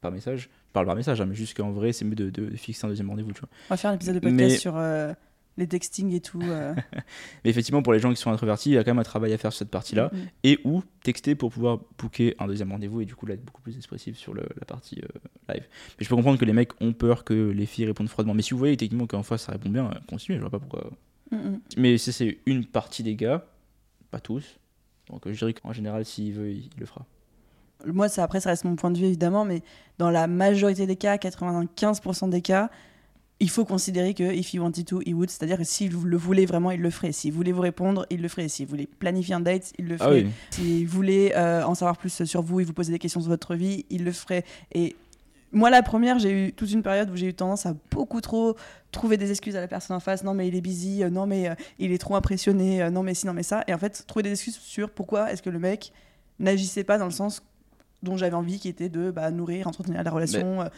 par 0.01 0.11
message. 0.13 0.43
Je 0.43 0.73
parle 0.73 0.87
par 0.87 0.97
message, 0.97 1.21
hein, 1.21 1.27
mais 1.27 1.35
juste 1.35 1.57
qu'en 1.57 1.71
vrai, 1.71 1.93
c'est 1.93 2.05
mieux 2.05 2.15
de, 2.15 2.31
de 2.31 2.51
fixer 2.57 2.87
un 2.87 2.89
deuxième 2.89 3.11
rendez-vous, 3.11 3.33
tu 3.33 3.41
vois. 3.41 3.49
On 3.69 3.75
va 3.75 3.77
faire 3.77 3.91
un 3.91 3.95
épisode 3.95 4.15
de 4.17 4.21
podcast 4.21 4.39
Mais- 4.51 4.57
sur 4.57 4.77
euh, 4.77 5.13
les 5.59 5.67
textings 5.69 6.13
et 6.13 6.21
tout. 6.21 6.41
euh. 6.43 6.75
Mais 7.45 7.51
effectivement, 7.51 7.83
pour 7.83 7.93
les 7.93 7.99
gens 7.99 8.11
qui 8.11 8.17
sont 8.21 8.31
introvertis, 8.33 8.71
il 8.71 8.73
y 8.73 8.79
a 8.79 8.85
quand 8.85 8.91
même 8.93 8.99
un 9.01 9.05
travail 9.05 9.33
à 9.33 9.39
faire 9.39 9.53
sur 9.53 9.59
cette 9.59 9.71
partie-là. 9.71 10.11
Mhm. 10.13 10.21
Et 10.45 10.59
ou 10.65 10.83
texter 11.03 11.35
pour 11.35 11.51
pouvoir 11.53 11.81
booker 11.99 12.35
un 12.39 12.47
deuxième 12.47 12.73
rendez-vous 12.73 13.01
et 13.03 13.05
du 13.05 13.15
coup 13.15 13.27
là 13.27 13.35
être 13.35 13.45
beaucoup 13.45 13.61
plus 13.63 13.77
expressif 13.77 14.17
sur 14.17 14.33
le- 14.35 14.47
la 14.59 14.65
partie 14.65 15.01
euh, 15.03 15.53
live. 15.53 15.65
Mais 15.99 16.05
je 16.05 16.09
peux 16.09 16.17
comprendre 16.17 16.39
que 16.39 16.45
les 16.47 16.53
mecs 16.55 16.81
ont 16.81 16.93
peur 16.95 17.23
que 17.25 17.51
les 17.51 17.67
filles 17.67 17.85
répondent 17.87 18.09
froidement. 18.09 18.33
Mais 18.35 18.43
si 18.43 18.53
vous 18.55 18.59
voyez 18.59 18.77
techniquement 18.77 19.07
qu'en 19.07 19.23
face 19.23 19.43
ça 19.43 19.53
répond 19.53 19.69
bien, 19.71 19.91
continuez, 20.09 20.39
je 20.39 20.41
vois 20.43 20.51
pas 20.51 20.59
pourquoi. 20.59 20.91
Mhm. 21.31 21.61
Mais 21.77 21.99
si 21.99 22.13
c'est 22.13 22.39
une 22.47 22.65
partie 22.65 23.03
des 23.03 23.15
gars, 23.15 23.47
pas 24.13 24.21
tous. 24.21 24.59
Donc 25.11 25.27
euh, 25.27 25.33
je 25.33 25.39
dirais 25.39 25.53
qu'en 25.55 25.73
général, 25.73 26.05
s'il 26.05 26.33
veut, 26.35 26.51
il, 26.53 26.59
il 26.67 26.79
le 26.79 26.87
fera. 26.87 27.05
Moi, 27.85 28.09
ça, 28.09 28.23
après, 28.23 28.39
ça 28.39 28.51
reste 28.51 28.63
mon 28.65 28.77
point 28.77 28.93
de 28.93 28.99
vue, 28.99 29.07
évidemment, 29.07 29.45
mais 29.45 29.63
dans 29.99 30.11
la 30.11 30.29
majorité 30.29 30.87
des 30.87 30.95
cas, 30.95 31.17
95% 31.17 32.31
des 32.31 32.41
cas, 32.41 32.71
il 33.41 33.51
faut 33.51 33.65
considérer 33.65 34.15
que 34.15 34.23
if 34.33 34.55
he 34.55 34.59
wanted 34.61 34.87
to, 34.87 35.01
he 35.05 35.13
would. 35.15 35.29
C'est-à-dire 35.29 35.59
que 35.59 35.65
s'il 35.65 35.91
le 35.93 36.17
voulait 36.17 36.47
vraiment, 36.47 36.71
il 36.71 36.81
le 36.81 36.91
ferait. 36.91 37.11
S'il 37.11 37.33
voulait 37.33 37.51
vous 37.51 37.61
répondre, 37.63 38.07
il 38.11 38.23
le 38.23 38.29
ferait. 38.29 38.47
S'il 38.47 38.69
voulait 38.69 38.87
planifier 39.01 39.35
un 39.35 39.41
date, 39.41 39.73
il 39.79 39.89
le 39.89 39.97
Ah 39.99 40.05
ferait. 40.05 40.23
oui, 40.25 40.31
S'il 40.51 40.87
voulait 40.87 41.37
euh, 41.37 41.67
en 41.67 41.75
savoir 41.75 41.97
plus 41.97 42.23
sur 42.25 42.41
vous 42.43 42.61
et 42.61 42.65
vous 42.65 42.73
poser 42.73 42.93
des 42.93 43.01
questions 43.01 43.21
sur 43.21 43.31
votre 43.31 43.57
vie, 43.57 43.85
il 43.91 44.05
le 44.05 44.13
ferait. 44.13 44.45
Et 44.73 44.95
moi, 45.53 45.71
la 45.71 45.83
première, 45.83 46.19
j'ai 46.19 46.49
eu 46.49 46.53
toute 46.53 46.71
une 46.73 46.83
période 46.83 47.11
où 47.11 47.17
j'ai 47.17 47.27
eu 47.27 47.35
tendance 47.35 47.67
à 47.67 47.75
beaucoup 47.91 48.21
trop 48.21 48.57
trouver 48.91 49.17
des 49.17 49.31
excuses 49.31 49.57
à 49.57 49.61
la 49.61 49.69
personne 49.69 49.97
en 49.97 50.01
face. 50.01 50.25
Non, 50.25 50.35
mais 50.35 50.49
il 50.49 50.55
est 50.55 50.61
busy. 50.61 51.03
euh, 51.03 51.11
non, 51.11 51.27
mais 51.27 51.49
euh, 51.49 51.55
il 51.79 51.93
est 51.93 51.99
trop 51.99 52.17
impressionné. 52.17 52.83
euh, 52.83 52.91
non, 52.91 53.03
mais 53.03 53.15
si, 53.15 53.27
non, 53.27 53.33
mais 53.33 53.43
ça. 53.43 53.63
Et 53.67 53.75
en 53.75 53.79
fait, 53.79 54.05
trouver 54.07 54.23
des 54.25 54.33
excuses 54.33 54.57
sur 54.59 54.91
pourquoi 54.91 55.33
est-ce 55.33 55.43
que 55.43 55.51
le 55.51 55.59
mec 55.59 55.93
n'agissait 56.39 56.85
pas 56.85 56.99
dans 56.99 57.05
le 57.05 57.11
sens 57.11 57.43
dont 58.03 58.17
j'avais 58.17 58.35
envie, 58.35 58.59
qui 58.59 58.69
était 58.69 58.89
de 58.89 59.11
bah, 59.11 59.31
nourrir, 59.31 59.69
entretenir 59.69 60.03
la 60.03 60.11
relation. 60.11 60.63
euh, 60.63 60.69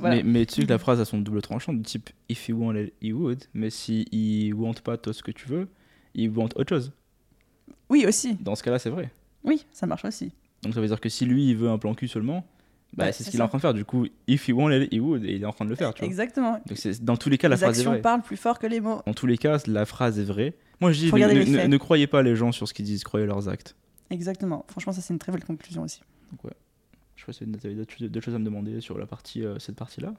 voilà. 0.00 0.16
Mais, 0.16 0.22
mais 0.24 0.46
tu 0.46 0.54
sais 0.54 0.62
que 0.64 0.70
la 0.72 0.78
phrase 0.78 1.00
a 1.00 1.04
son 1.04 1.18
double 1.18 1.40
tranchant, 1.40 1.72
du 1.72 1.82
type 1.82 2.10
if 2.28 2.48
he 2.48 2.52
want, 2.52 2.74
he 3.00 3.12
would. 3.12 3.44
Mais 3.54 3.70
si 3.70 4.06
il 4.10 4.52
want 4.54 4.74
pas 4.82 4.96
toi 4.96 5.12
ce 5.12 5.22
que 5.22 5.30
tu 5.30 5.48
veux, 5.48 5.68
il 6.14 6.30
want 6.30 6.48
autre 6.56 6.70
chose. 6.70 6.92
Oui, 7.88 8.04
aussi. 8.06 8.34
Dans 8.40 8.54
ce 8.54 8.62
cas-là, 8.62 8.78
c'est 8.78 8.90
vrai. 8.90 9.10
Oui, 9.44 9.64
ça 9.72 9.86
marche 9.86 10.04
aussi. 10.04 10.32
Donc 10.62 10.74
ça 10.74 10.80
veut 10.80 10.86
dire 10.86 11.00
que 11.00 11.08
si 11.08 11.24
lui 11.24 11.50
il 11.50 11.56
veut 11.56 11.68
un 11.68 11.78
plan 11.78 11.94
cul 11.94 12.08
seulement, 12.08 12.44
bah, 12.94 13.04
Ouais, 13.06 13.12
c'est 13.12 13.24
ce 13.24 13.30
qu'il 13.30 13.40
est 13.40 13.42
en 13.42 13.48
train 13.48 13.58
de 13.58 13.62
faire. 13.62 13.74
Du 13.74 13.84
coup, 13.84 14.06
if 14.26 14.48
he 14.48 14.52
wanted, 14.52 14.92
he 14.92 15.00
would, 15.00 15.24
et 15.24 15.34
il 15.34 15.42
est 15.42 15.46
en 15.46 15.52
train 15.52 15.64
de 15.64 15.70
le 15.70 15.76
faire. 15.76 15.94
Tu 15.94 16.00
vois. 16.00 16.08
Exactement. 16.08 16.60
Donc 16.66 16.78
dans 17.02 17.16
tous 17.16 17.28
les 17.28 17.38
cas, 17.38 17.48
la 17.48 17.56
les 17.56 17.60
phrase 17.60 17.76
est 17.76 17.80
actions 17.80 17.90
vraie. 17.92 18.00
parlent 18.00 18.22
plus 18.22 18.36
fort 18.36 18.58
que 18.58 18.66
les 18.66 18.80
mots. 18.80 19.02
Dans 19.06 19.14
tous 19.14 19.26
les 19.26 19.38
cas, 19.38 19.58
la 19.66 19.86
phrase 19.86 20.18
est 20.18 20.24
vraie. 20.24 20.54
Moi 20.80 20.92
je 20.92 20.98
dis, 21.06 21.12
ne, 21.12 21.66
les 21.66 21.78
croyez 21.78 22.06
pas 22.06 22.22
les 22.22 22.34
gens 22.36 22.52
sur 22.52 22.66
ce 22.68 22.74
qu'ils 22.74 22.84
disent, 22.84 23.04
croyez 23.04 23.26
leurs 23.26 23.48
actes. 23.48 23.76
Exactement. 24.10 24.64
Franchement, 24.68 24.92
ça, 24.92 25.00
c'est 25.00 25.14
une 25.14 25.18
très 25.18 25.32
belle 25.32 25.44
conclusion 25.44 25.82
aussi. 25.82 26.00
Je 27.14 27.20
sais 27.20 27.26
pas 27.26 27.32
si 27.32 27.38
tu 27.60 27.66
avais 27.66 27.74
d'autres 27.74 28.20
choses- 28.24 28.34
à 28.34 28.38
me 28.38 28.44
demander 28.44 28.80
sur 28.80 28.98
la 28.98 29.06
partie, 29.06 29.44
euh, 29.44 29.58
cette 29.58 29.76
partie-là. 29.76 30.12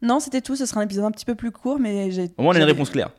Non, 0.00 0.20
c'était 0.20 0.40
tout. 0.40 0.54
Ce 0.54 0.64
sera 0.64 0.80
un 0.80 0.84
épisode 0.84 1.04
un 1.04 1.10
petit 1.10 1.24
peu 1.24 1.34
plus 1.34 1.50
court, 1.50 1.80
mais 1.80 2.10
j'ai. 2.12 2.30
Au 2.36 2.42
moins, 2.42 2.52
on 2.54 2.56
a 2.56 2.58
une 2.60 2.64
réponse 2.64 2.90
claire. 2.90 3.10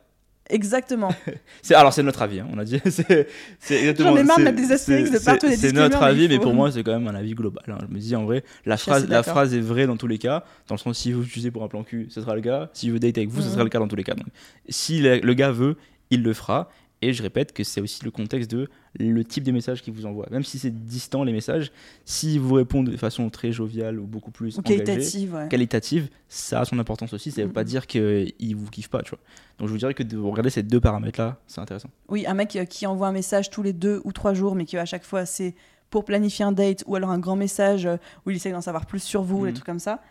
Exactement. 0.50 1.10
C'est 1.62 1.76
alors 1.76 1.92
c'est 1.94 2.04
notre 2.04 2.22
avis, 2.22 2.40
hein, 2.40 2.48
on 2.54 2.58
a 2.58 2.64
dit. 2.64 2.80
c'est 2.90 3.28
c'est 3.60 3.76
exactement. 3.80 4.10
J'en 4.12 4.18
ai 4.18 4.24
marre 4.24 4.38
de 4.40 4.46
des 4.52 4.72
astérix 4.72 5.12
de 5.12 5.20
partout, 5.20 5.48
des 5.48 5.58
C'est 5.58 5.72
notre 5.74 6.00
mais 6.00 6.06
avis, 6.06 6.28
mais 6.30 6.40
pour 6.40 6.54
moi 6.54 6.72
c'est 6.72 6.84
quand 6.84 6.98
même 6.98 7.08
un 7.08 7.16
avis 7.16 7.34
global. 7.34 7.64
hein. 7.68 7.78
Je 7.90 7.94
me 7.94 8.00
dis 8.00 8.16
en 8.16 8.24
vrai, 8.26 8.44
la 8.66 8.78
phrase, 8.78 9.08
la 9.10 9.24
phrase 9.24 9.54
est 9.54 9.60
vraie 9.60 9.88
dans 9.88 9.98
tous 9.98 10.08
les 10.08 10.18
cas. 10.18 10.44
Dans 10.68 10.76
le 10.76 10.80
sens 10.80 10.98
si 10.98 11.12
vous 11.12 11.22
l'utilisez 11.22 11.52
pour 11.52 11.64
un 11.64 11.68
plan 11.68 11.84
cul, 11.84 12.08
ce 12.10 12.22
sera 12.22 12.36
le 12.36 12.42
cas. 12.42 12.70
Si 12.74 12.90
veut 12.90 13.00
date 13.00 13.18
avec 13.18 13.30
vous, 13.30 13.42
ce 13.42 13.48
Mhm. 13.48 13.54
sera 13.54 13.64
le 13.64 13.70
cas 13.70 13.80
dans 13.80 13.88
tous 13.88 13.96
les 13.98 14.04
cas. 14.04 14.14
Donc, 14.16 14.28
si 14.70 15.00
le, 15.02 15.20
le 15.20 15.34
gars 15.34 15.52
veut, 15.52 15.76
il 16.12 16.24
le 16.24 16.34
fera. 16.34 16.70
Et 17.04 17.14
je 17.14 17.22
répète 17.22 17.54
que 17.54 17.64
c'est 17.64 17.80
aussi 17.80 18.04
le 18.04 18.10
contexte 18.10 18.50
de 18.50 18.68
le 19.00 19.24
type 19.24 19.44
de 19.44 19.52
message 19.52 19.84
qu'il 19.84 19.94
vous 19.94 20.08
envoie. 20.08 20.26
Même 20.32 20.44
si 20.44 20.58
c'est 20.58 20.72
distant 20.72 21.24
les 21.24 21.32
messages, 21.32 21.72
s'il 22.06 22.40
vous 22.40 22.56
répond 22.56 22.82
de 22.82 22.98
façon 22.98 23.30
très 23.30 23.52
joviale 23.52 24.00
ou 24.00 24.08
beaucoup 24.08 24.32
plus 24.32 24.58
Ou 24.58 24.62
engagée, 24.62 24.84
qualitative, 24.84 25.36
ouais. 25.36 25.48
qualitative, 25.48 26.10
ça 26.28 26.62
a 26.62 26.66
son 26.66 26.80
importance 26.80 27.14
aussi. 27.14 27.30
Ça 27.30 27.42
veut 27.42 27.48
Mhm. 27.50 27.54
pas 27.54 27.64
dire 27.64 27.86
qu'il 27.86 28.56
vous 28.56 28.70
kiffe 28.72 28.90
pas, 28.90 29.04
tu 29.04 29.12
vois. 29.12 29.20
Donc 29.60 29.68
je 29.68 29.74
vous 29.74 29.78
dirais 29.78 29.94
que 29.94 30.02
de 30.02 30.18
regarder 30.18 30.50
ces 30.50 30.64
deux 30.64 30.80
paramètres-là, 30.80 31.38
c'est 31.46 31.62
intéressant. 31.62 31.90
Oui, 32.10 32.26
un 32.26 32.34
mec 32.34 32.56
euh, 32.56 32.66
qui 32.66 32.88
envoie 32.88 33.08
un 33.08 33.12
message 33.12 33.52
tous 33.52 33.62
les 33.62 33.74
deux 33.74 34.02
ou 34.04 34.12
trois 34.12 34.34
jours, 34.34 34.56
mais 34.56 34.66
qui 34.66 34.76
à 34.78 34.86
chaque 34.86 35.04
fois 35.04 35.26
c'est 35.28 35.54
pour 35.92 36.04
planifier 36.04 36.46
un 36.46 36.52
date 36.52 36.84
ou 36.88 36.96
alors 36.96 37.12
un 37.12 37.20
grand 37.20 37.36
message 37.36 37.86
euh, 37.86 37.98
où 38.26 38.32
il 38.32 38.36
essaie 38.38 38.52
d'en 38.52 38.62
savoir 38.62 38.88
plus 38.88 39.04
sur 39.04 39.22
vous, 39.22 39.42
Mhm. 39.42 39.46
des 39.48 39.54
trucs 39.54 39.66
comme 39.68 39.80
ça. 39.80 40.02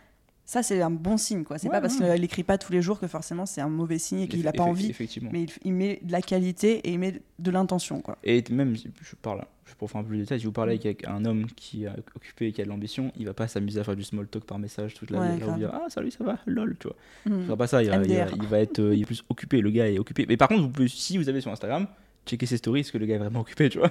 Ça, 0.49 0.63
c'est 0.63 0.81
un 0.81 0.91
bon 0.91 1.17
signe, 1.17 1.43
quoi. 1.43 1.59
C'est 1.59 1.67
Ouais, 1.67 1.73
pas 1.73 1.81
parce 1.81 1.97
qu'il 1.97 2.25
écrit 2.25 2.45
pas 2.45 2.57
tous 2.57 2.71
les 2.73 2.81
jours 2.81 3.01
que 3.01 3.09
forcément 3.09 3.47
c'est 3.47 3.61
un 3.61 3.69
mauvais 3.69 3.99
signe 3.99 4.21
et 4.21 4.29
qu'il 4.29 4.45
Effe- 4.45 4.49
a 4.49 4.53
pas 4.53 4.63
envie. 4.63 4.89
Effectivement. 4.89 5.29
Mais 5.33 5.43
il, 5.43 5.51
il 5.65 5.73
met 5.73 5.99
de 6.03 6.13
la 6.13 6.23
qualité 6.23 6.75
et 6.89 6.93
il 6.93 6.99
met 7.01 7.21
de 7.41 7.51
l'intention, 7.51 8.01
quoi. 8.01 8.17
Et 8.23 8.45
même, 8.53 8.77
je 8.77 9.17
parle, 9.21 9.45
je 9.65 9.75
pour 9.75 9.91
faire 9.91 10.01
un 10.01 10.05
peu 10.05 10.11
plus 10.11 10.19
de 10.19 10.23
détails, 10.23 10.39
si 10.39 10.47
vous 10.47 10.53
parlez 10.53 10.75
avec 10.83 11.05
un 11.09 11.25
homme 11.25 11.47
qui 11.57 11.85
est 11.85 11.89
occupé 12.15 12.47
et 12.47 12.53
qui 12.53 12.61
a 12.63 12.65
de 12.65 12.69
l'ambition, 12.69 13.11
il 13.19 13.27
va 13.27 13.35
pas 13.35 13.49
s'amuser 13.49 13.81
à 13.81 13.85
faire 13.85 13.97
du 13.97 14.05
small 14.05 14.29
talk 14.29 14.45
par 14.45 14.61
message 14.61 14.95
toute 14.95 15.11
la 15.11 15.19
Ouais, 15.19 15.37
dire 15.57 15.71
Ah, 15.75 15.87
salut, 15.89 16.13
ça 16.13 16.23
va, 16.23 16.39
lol, 16.47 16.77
tu 16.79 16.87
vois. 16.87 16.97
Il 17.27 17.45
fera 17.45 17.57
pas 17.57 17.67
ça, 17.67 17.83
il 17.83 17.91
va, 17.91 17.97
il 18.05 18.11
il 18.41 18.47
va 18.47 18.61
être 18.61 18.79
euh, 18.79 18.95
il 18.95 19.03
est 19.03 19.05
plus 19.05 19.25
occupé, 19.29 19.61
le 19.61 19.71
gars 19.71 19.89
est 19.91 19.99
occupé. 19.99 20.27
Mais 20.29 20.37
par 20.37 20.47
contre, 20.47 20.63
vous 20.63 20.69
pouvez, 20.71 20.87
si 20.87 21.19
vous 21.19 21.29
avez 21.29 21.41
sur 21.41 21.51
Instagram, 21.51 21.89
checker 22.25 22.47
ses 22.47 22.59
stories, 22.59 22.83
parce 22.83 22.93
que 22.93 22.99
le 22.99 23.07
gars 23.07 23.17
est 23.17 23.19
vraiment 23.19 23.41
occupé, 23.41 23.69
tu 23.69 23.79
vois. 23.79 23.91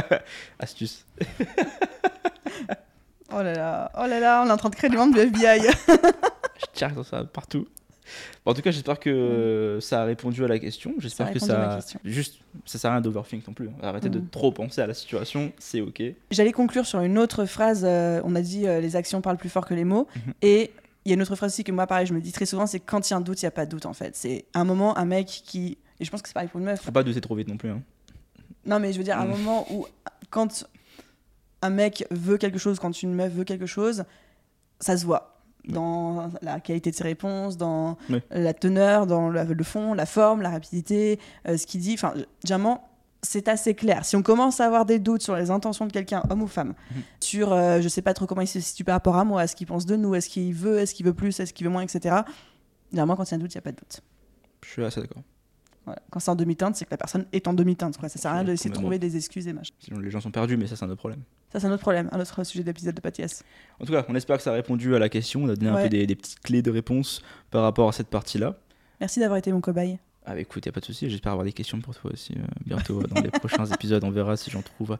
Astuce. 0.58 1.04
Oh 3.32 3.42
là 3.42 3.52
là, 3.52 3.92
oh 3.98 4.06
là 4.06 4.20
là, 4.20 4.42
on 4.44 4.48
est 4.48 4.52
en 4.52 4.56
train 4.56 4.70
de 4.70 4.74
créer 4.74 4.90
du 4.90 4.96
monde 4.96 5.12
du 5.14 5.20
FBI. 5.20 5.68
Je 6.80 6.94
dans 6.94 7.02
ça 7.02 7.24
partout. 7.24 7.66
Bon, 8.44 8.50
en 8.52 8.54
tout 8.54 8.62
cas, 8.62 8.70
j'espère 8.70 8.98
que 8.98 9.78
ça 9.80 10.02
a 10.02 10.04
répondu 10.04 10.44
à 10.44 10.48
la 10.48 10.58
question. 10.58 10.94
J'espère 10.98 11.32
que 11.32 11.38
ça. 11.38 11.78
Juste, 12.04 12.38
ça 12.66 12.78
sert 12.78 12.90
à 12.90 12.94
rien 12.94 13.00
d'overthink 13.00 13.46
non 13.46 13.54
plus. 13.54 13.68
hein. 13.68 13.72
Arrêtez 13.82 14.08
de 14.08 14.18
Mm. 14.18 14.28
trop 14.30 14.50
penser 14.50 14.80
à 14.80 14.86
la 14.86 14.94
situation, 14.94 15.52
c'est 15.58 15.80
ok. 15.80 16.02
J'allais 16.30 16.52
conclure 16.52 16.86
sur 16.86 17.00
une 17.00 17.18
autre 17.18 17.44
phrase. 17.44 17.82
euh, 17.84 18.20
on 18.24 18.34
a 18.34 18.42
dit 18.42 18.66
euh, 18.66 18.80
les 18.80 18.96
actions 18.96 19.20
parlent 19.20 19.36
plus 19.36 19.48
fort 19.48 19.64
que 19.66 19.74
les 19.74 19.84
mots. 19.84 20.08
Mhm. 20.16 20.32
Et 20.42 20.72
il 21.04 21.10
y 21.10 21.12
a 21.12 21.14
une 21.14 21.22
autre 21.22 21.36
phrase 21.36 21.52
aussi 21.52 21.62
que 21.64 21.70
moi, 21.72 21.86
pareil, 21.86 22.06
je 22.06 22.12
me 22.14 22.20
dis 22.20 22.32
très 22.32 22.46
souvent 22.46 22.66
c'est 22.66 22.80
quand 22.80 23.08
il 23.08 23.12
y 23.12 23.14
a 23.14 23.16
un 23.16 23.20
doute, 23.20 23.40
il 23.42 23.44
n'y 23.44 23.48
a 23.48 23.52
pas 23.52 23.64
de 23.66 23.70
doute 23.70 23.86
en 23.86 23.92
fait. 23.94 24.16
C'est 24.16 24.44
un 24.54 24.64
moment, 24.64 24.98
un 24.98 25.04
mec 25.04 25.26
qui. 25.26 25.78
Et 26.00 26.04
je 26.04 26.10
pense 26.10 26.20
que 26.22 26.28
c'est 26.28 26.34
pareil 26.34 26.48
pour 26.48 26.58
une 26.58 26.66
meuf. 26.66 26.80
Faut 26.80 26.90
pas 26.92 27.02
douter 27.04 27.20
trop 27.20 27.36
vite 27.36 27.48
non 27.48 27.56
plus. 27.58 27.70
hein. 27.70 27.80
Non, 28.66 28.80
mais 28.80 28.92
je 28.92 28.98
veux 28.98 29.04
dire, 29.04 29.18
un 29.18 29.24
Mm. 29.26 29.30
moment 29.30 29.66
où, 29.72 29.86
quand 30.30 30.64
un 31.62 31.70
mec 31.70 32.06
veut 32.10 32.36
quelque 32.38 32.58
chose, 32.58 32.78
quand 32.78 33.02
une 33.02 33.14
meuf 33.14 33.32
veut 33.32 33.44
quelque 33.44 33.66
chose, 33.66 34.04
ça 34.80 34.96
se 34.96 35.04
voit. 35.04 35.36
Dans 35.68 36.30
la 36.40 36.58
qualité 36.58 36.90
de 36.90 36.96
ses 36.96 37.04
réponses, 37.04 37.58
dans 37.58 37.98
la 38.30 38.54
teneur, 38.54 39.06
dans 39.06 39.28
le, 39.28 39.44
le 39.44 39.64
fond, 39.64 39.92
la 39.92 40.06
forme, 40.06 40.40
la 40.40 40.48
rapidité, 40.50 41.20
euh, 41.46 41.58
ce 41.58 41.66
qu'il 41.66 41.82
dit. 41.82 41.92
Enfin, 41.94 42.14
généralement, 42.44 42.88
c'est 43.22 43.46
assez 43.46 43.74
clair. 43.74 44.06
Si 44.06 44.16
on 44.16 44.22
commence 44.22 44.58
à 44.60 44.64
avoir 44.64 44.86
des 44.86 44.98
doutes 44.98 45.20
sur 45.22 45.36
les 45.36 45.50
intentions 45.50 45.86
de 45.86 45.92
quelqu'un, 45.92 46.22
homme 46.30 46.40
ou 46.42 46.46
femme, 46.46 46.72
Mhm. 46.94 47.02
sur 47.20 47.52
euh, 47.52 47.82
je 47.82 47.88
sais 47.88 48.00
pas 48.00 48.14
trop 48.14 48.24
comment 48.26 48.40
il 48.40 48.46
se 48.46 48.58
situe 48.58 48.84
par 48.84 48.94
rapport 48.94 49.16
à 49.16 49.24
moi, 49.26 49.42
à 49.42 49.46
ce 49.46 49.54
qu'il 49.54 49.66
pense 49.66 49.84
de 49.84 49.96
nous, 49.96 50.14
est-ce 50.14 50.30
qu'il 50.30 50.54
veut, 50.54 50.78
est-ce 50.78 50.94
qu'il 50.94 51.04
veut 51.04 51.12
plus, 51.12 51.38
est-ce 51.40 51.52
qu'il 51.52 51.66
veut 51.66 51.72
moins, 51.72 51.82
etc. 51.82 52.16
Généralement, 52.90 53.16
quand 53.16 53.24
il 53.24 53.30
y 53.32 53.34
a 53.34 53.36
un 53.36 53.40
doute, 53.40 53.52
il 53.52 53.58
n'y 53.58 53.60
a 53.60 53.62
pas 53.62 53.72
de 53.72 53.76
doute. 53.76 54.00
Je 54.64 54.70
suis 54.70 54.82
assez 54.84 55.02
d'accord. 55.02 55.22
Voilà. 55.84 56.00
Quand 56.10 56.20
c'est 56.20 56.30
en 56.30 56.36
demi-teinte, 56.36 56.76
c'est 56.76 56.84
que 56.84 56.90
la 56.90 56.96
personne 56.96 57.26
est 57.32 57.48
en 57.48 57.54
demi-teinte. 57.54 57.96
Ça 58.00 58.08
sert 58.08 58.30
à 58.30 58.34
rien 58.34 58.44
d'essayer 58.44 58.70
de 58.70 58.74
trouver 58.74 58.98
des 58.98 59.16
excuses 59.16 59.48
et 59.48 59.52
machin. 59.52 59.72
Sinon, 59.78 59.98
les 59.98 60.10
gens 60.10 60.20
sont 60.20 60.30
perdus, 60.30 60.56
mais 60.56 60.66
ça, 60.66 60.76
c'est 60.76 60.84
un 60.84 60.90
autre 60.90 60.98
problème. 60.98 61.22
Ça, 61.52 61.58
c'est 61.58 61.66
un 61.66 61.72
autre 61.72 61.82
problème, 61.82 62.08
un 62.12 62.20
autre 62.20 62.44
sujet 62.44 62.62
d'épisode 62.62 62.94
de 62.94 63.00
Patias. 63.00 63.42
En 63.80 63.84
tout 63.84 63.92
cas, 63.92 64.04
on 64.08 64.14
espère 64.14 64.36
que 64.36 64.42
ça 64.42 64.50
a 64.50 64.54
répondu 64.54 64.94
à 64.94 64.98
la 64.98 65.08
question. 65.08 65.44
On 65.44 65.48
a 65.48 65.56
donné 65.56 65.70
un 65.70 65.82
peu 65.82 65.88
des, 65.88 66.06
des 66.06 66.14
petites 66.14 66.40
clés 66.40 66.62
de 66.62 66.70
réponse 66.70 67.22
par 67.50 67.62
rapport 67.62 67.88
à 67.88 67.92
cette 67.92 68.08
partie-là. 68.08 68.56
Merci 69.00 69.18
d'avoir 69.20 69.38
été 69.38 69.50
mon 69.52 69.60
cobaye. 69.60 69.98
Ah, 70.26 70.34
bah, 70.34 70.40
écoute, 70.40 70.66
y 70.66 70.68
a 70.68 70.72
pas 70.72 70.80
de 70.80 70.84
souci. 70.84 71.08
J'espère 71.10 71.32
avoir 71.32 71.44
des 71.44 71.52
questions 71.52 71.80
pour 71.80 71.96
toi 71.96 72.12
aussi 72.12 72.34
euh, 72.36 72.42
bientôt 72.66 73.02
dans 73.02 73.20
les 73.20 73.30
prochains 73.30 73.66
épisodes. 73.66 74.04
On 74.04 74.10
verra 74.10 74.36
si 74.36 74.50
j'en 74.50 74.62
trouve. 74.62 74.96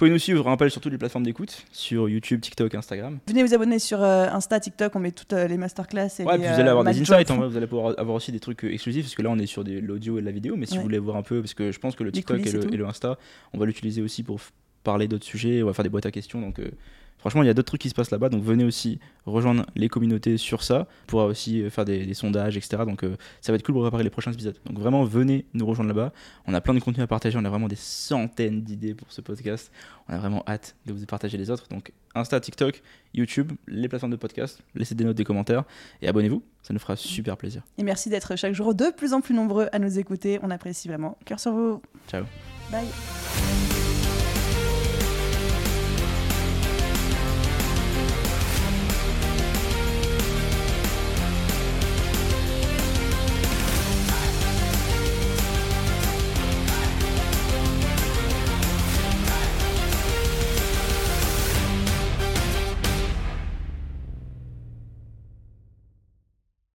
Vous 0.00 0.06
pouvez 0.06 0.12
nous 0.12 0.18
suivre, 0.18 0.42
je 0.42 0.48
rappelle, 0.48 0.70
sur 0.70 0.80
toutes 0.80 0.92
les 0.92 0.96
plateformes 0.98 1.24
d'écoute 1.26 1.62
sur 1.72 2.08
YouTube, 2.08 2.40
TikTok, 2.40 2.74
Instagram. 2.74 3.18
Venez 3.28 3.42
vous 3.42 3.52
abonner 3.52 3.78
sur 3.78 4.02
euh, 4.02 4.28
Insta, 4.32 4.58
TikTok, 4.58 4.96
on 4.96 4.98
met 4.98 5.12
toutes 5.12 5.34
euh, 5.34 5.46
les 5.46 5.58
masterclass 5.58 6.08
et 6.20 6.24
Ouais, 6.24 6.38
les, 6.38 6.44
puis 6.44 6.48
vous 6.54 6.58
allez 6.58 6.70
avoir 6.70 6.86
euh, 6.86 6.90
des 6.90 7.00
match 7.00 7.10
insights, 7.10 7.30
en 7.30 7.36
vrai, 7.36 7.48
vous 7.50 7.56
allez 7.58 7.66
pouvoir 7.66 7.94
avoir 7.98 8.16
aussi 8.16 8.32
des 8.32 8.40
trucs 8.40 8.64
exclusifs, 8.64 9.04
parce 9.04 9.14
que 9.14 9.20
là 9.20 9.28
on 9.28 9.38
est 9.38 9.44
sur 9.44 9.62
des- 9.62 9.82
l'audio 9.82 10.16
et 10.16 10.22
de 10.22 10.24
la 10.24 10.32
vidéo, 10.32 10.56
mais 10.56 10.64
si 10.64 10.72
Ouais. 10.72 10.78
vous 10.78 10.84
voulez 10.84 10.98
voir 10.98 11.16
un 11.18 11.22
peu, 11.22 11.42
parce 11.42 11.52
que 11.52 11.70
je 11.70 11.78
pense 11.78 11.96
que 11.96 12.02
le 12.04 12.12
TikTok 12.12 12.38
et 12.38 12.48
et 12.48 12.52
le, 12.52 12.60
tout. 12.60 12.72
et 12.72 12.78
le 12.78 12.86
Insta, 12.86 13.18
on 13.52 13.58
va 13.58 13.66
l'utiliser 13.66 14.00
aussi 14.00 14.22
pour 14.22 14.40
parler 14.82 15.08
d'autres 15.08 15.24
sujets, 15.24 15.62
on 15.62 15.66
va 15.66 15.72
faire 15.72 15.82
des 15.82 15.88
boîtes 15.88 16.06
à 16.06 16.10
questions, 16.10 16.40
donc 16.40 16.58
euh, 16.58 16.70
franchement 17.18 17.42
il 17.42 17.46
y 17.46 17.50
a 17.50 17.54
d'autres 17.54 17.66
trucs 17.66 17.80
qui 17.80 17.90
se 17.90 17.94
passent 17.94 18.10
là-bas, 18.10 18.28
donc 18.28 18.42
venez 18.42 18.64
aussi 18.64 18.98
rejoindre 19.26 19.66
les 19.76 19.88
communautés 19.88 20.36
sur 20.36 20.62
ça, 20.62 20.86
on 21.04 21.06
pourra 21.06 21.26
aussi 21.26 21.62
euh, 21.62 21.70
faire 21.70 21.84
des, 21.84 22.06
des 22.06 22.14
sondages, 22.14 22.56
etc. 22.56 22.82
Donc 22.86 23.04
euh, 23.04 23.16
ça 23.40 23.52
va 23.52 23.56
être 23.56 23.62
cool 23.64 23.74
pour 23.74 23.82
préparer 23.82 24.04
les 24.04 24.10
prochains 24.10 24.32
épisodes. 24.32 24.56
Donc 24.64 24.78
vraiment 24.78 25.04
venez 25.04 25.46
nous 25.54 25.66
rejoindre 25.66 25.88
là-bas, 25.88 26.12
on 26.46 26.54
a 26.54 26.60
plein 26.60 26.74
de 26.74 26.80
contenu 26.80 27.02
à 27.02 27.06
partager, 27.06 27.36
on 27.38 27.44
a 27.44 27.50
vraiment 27.50 27.68
des 27.68 27.76
centaines 27.76 28.62
d'idées 28.62 28.94
pour 28.94 29.12
ce 29.12 29.20
podcast, 29.20 29.70
on 30.08 30.14
a 30.14 30.18
vraiment 30.18 30.42
hâte 30.46 30.76
de 30.86 30.92
vous 30.92 31.04
partager 31.06 31.36
les 31.36 31.50
autres, 31.50 31.68
donc 31.68 31.92
Insta, 32.14 32.40
TikTok, 32.40 32.82
YouTube, 33.14 33.52
les 33.68 33.88
plateformes 33.88 34.12
de 34.12 34.16
podcast, 34.16 34.60
laissez 34.74 34.94
des 34.96 35.04
notes, 35.04 35.16
des 35.16 35.24
commentaires, 35.24 35.64
et 36.02 36.08
abonnez-vous, 36.08 36.42
ça 36.62 36.72
nous 36.72 36.80
fera 36.80 36.96
super 36.96 37.36
plaisir. 37.36 37.62
Et 37.78 37.84
merci 37.84 38.08
d'être 38.08 38.36
chaque 38.36 38.54
jour 38.54 38.74
de 38.74 38.90
plus 38.96 39.12
en 39.12 39.20
plus 39.20 39.34
nombreux 39.34 39.68
à 39.72 39.78
nous 39.78 39.98
écouter. 39.98 40.38
On 40.42 40.50
apprécie 40.50 40.88
vraiment. 40.88 41.16
Cœur 41.24 41.40
sur 41.40 41.52
vous. 41.52 41.82
Ciao. 42.08 42.24
Bye. 42.70 42.86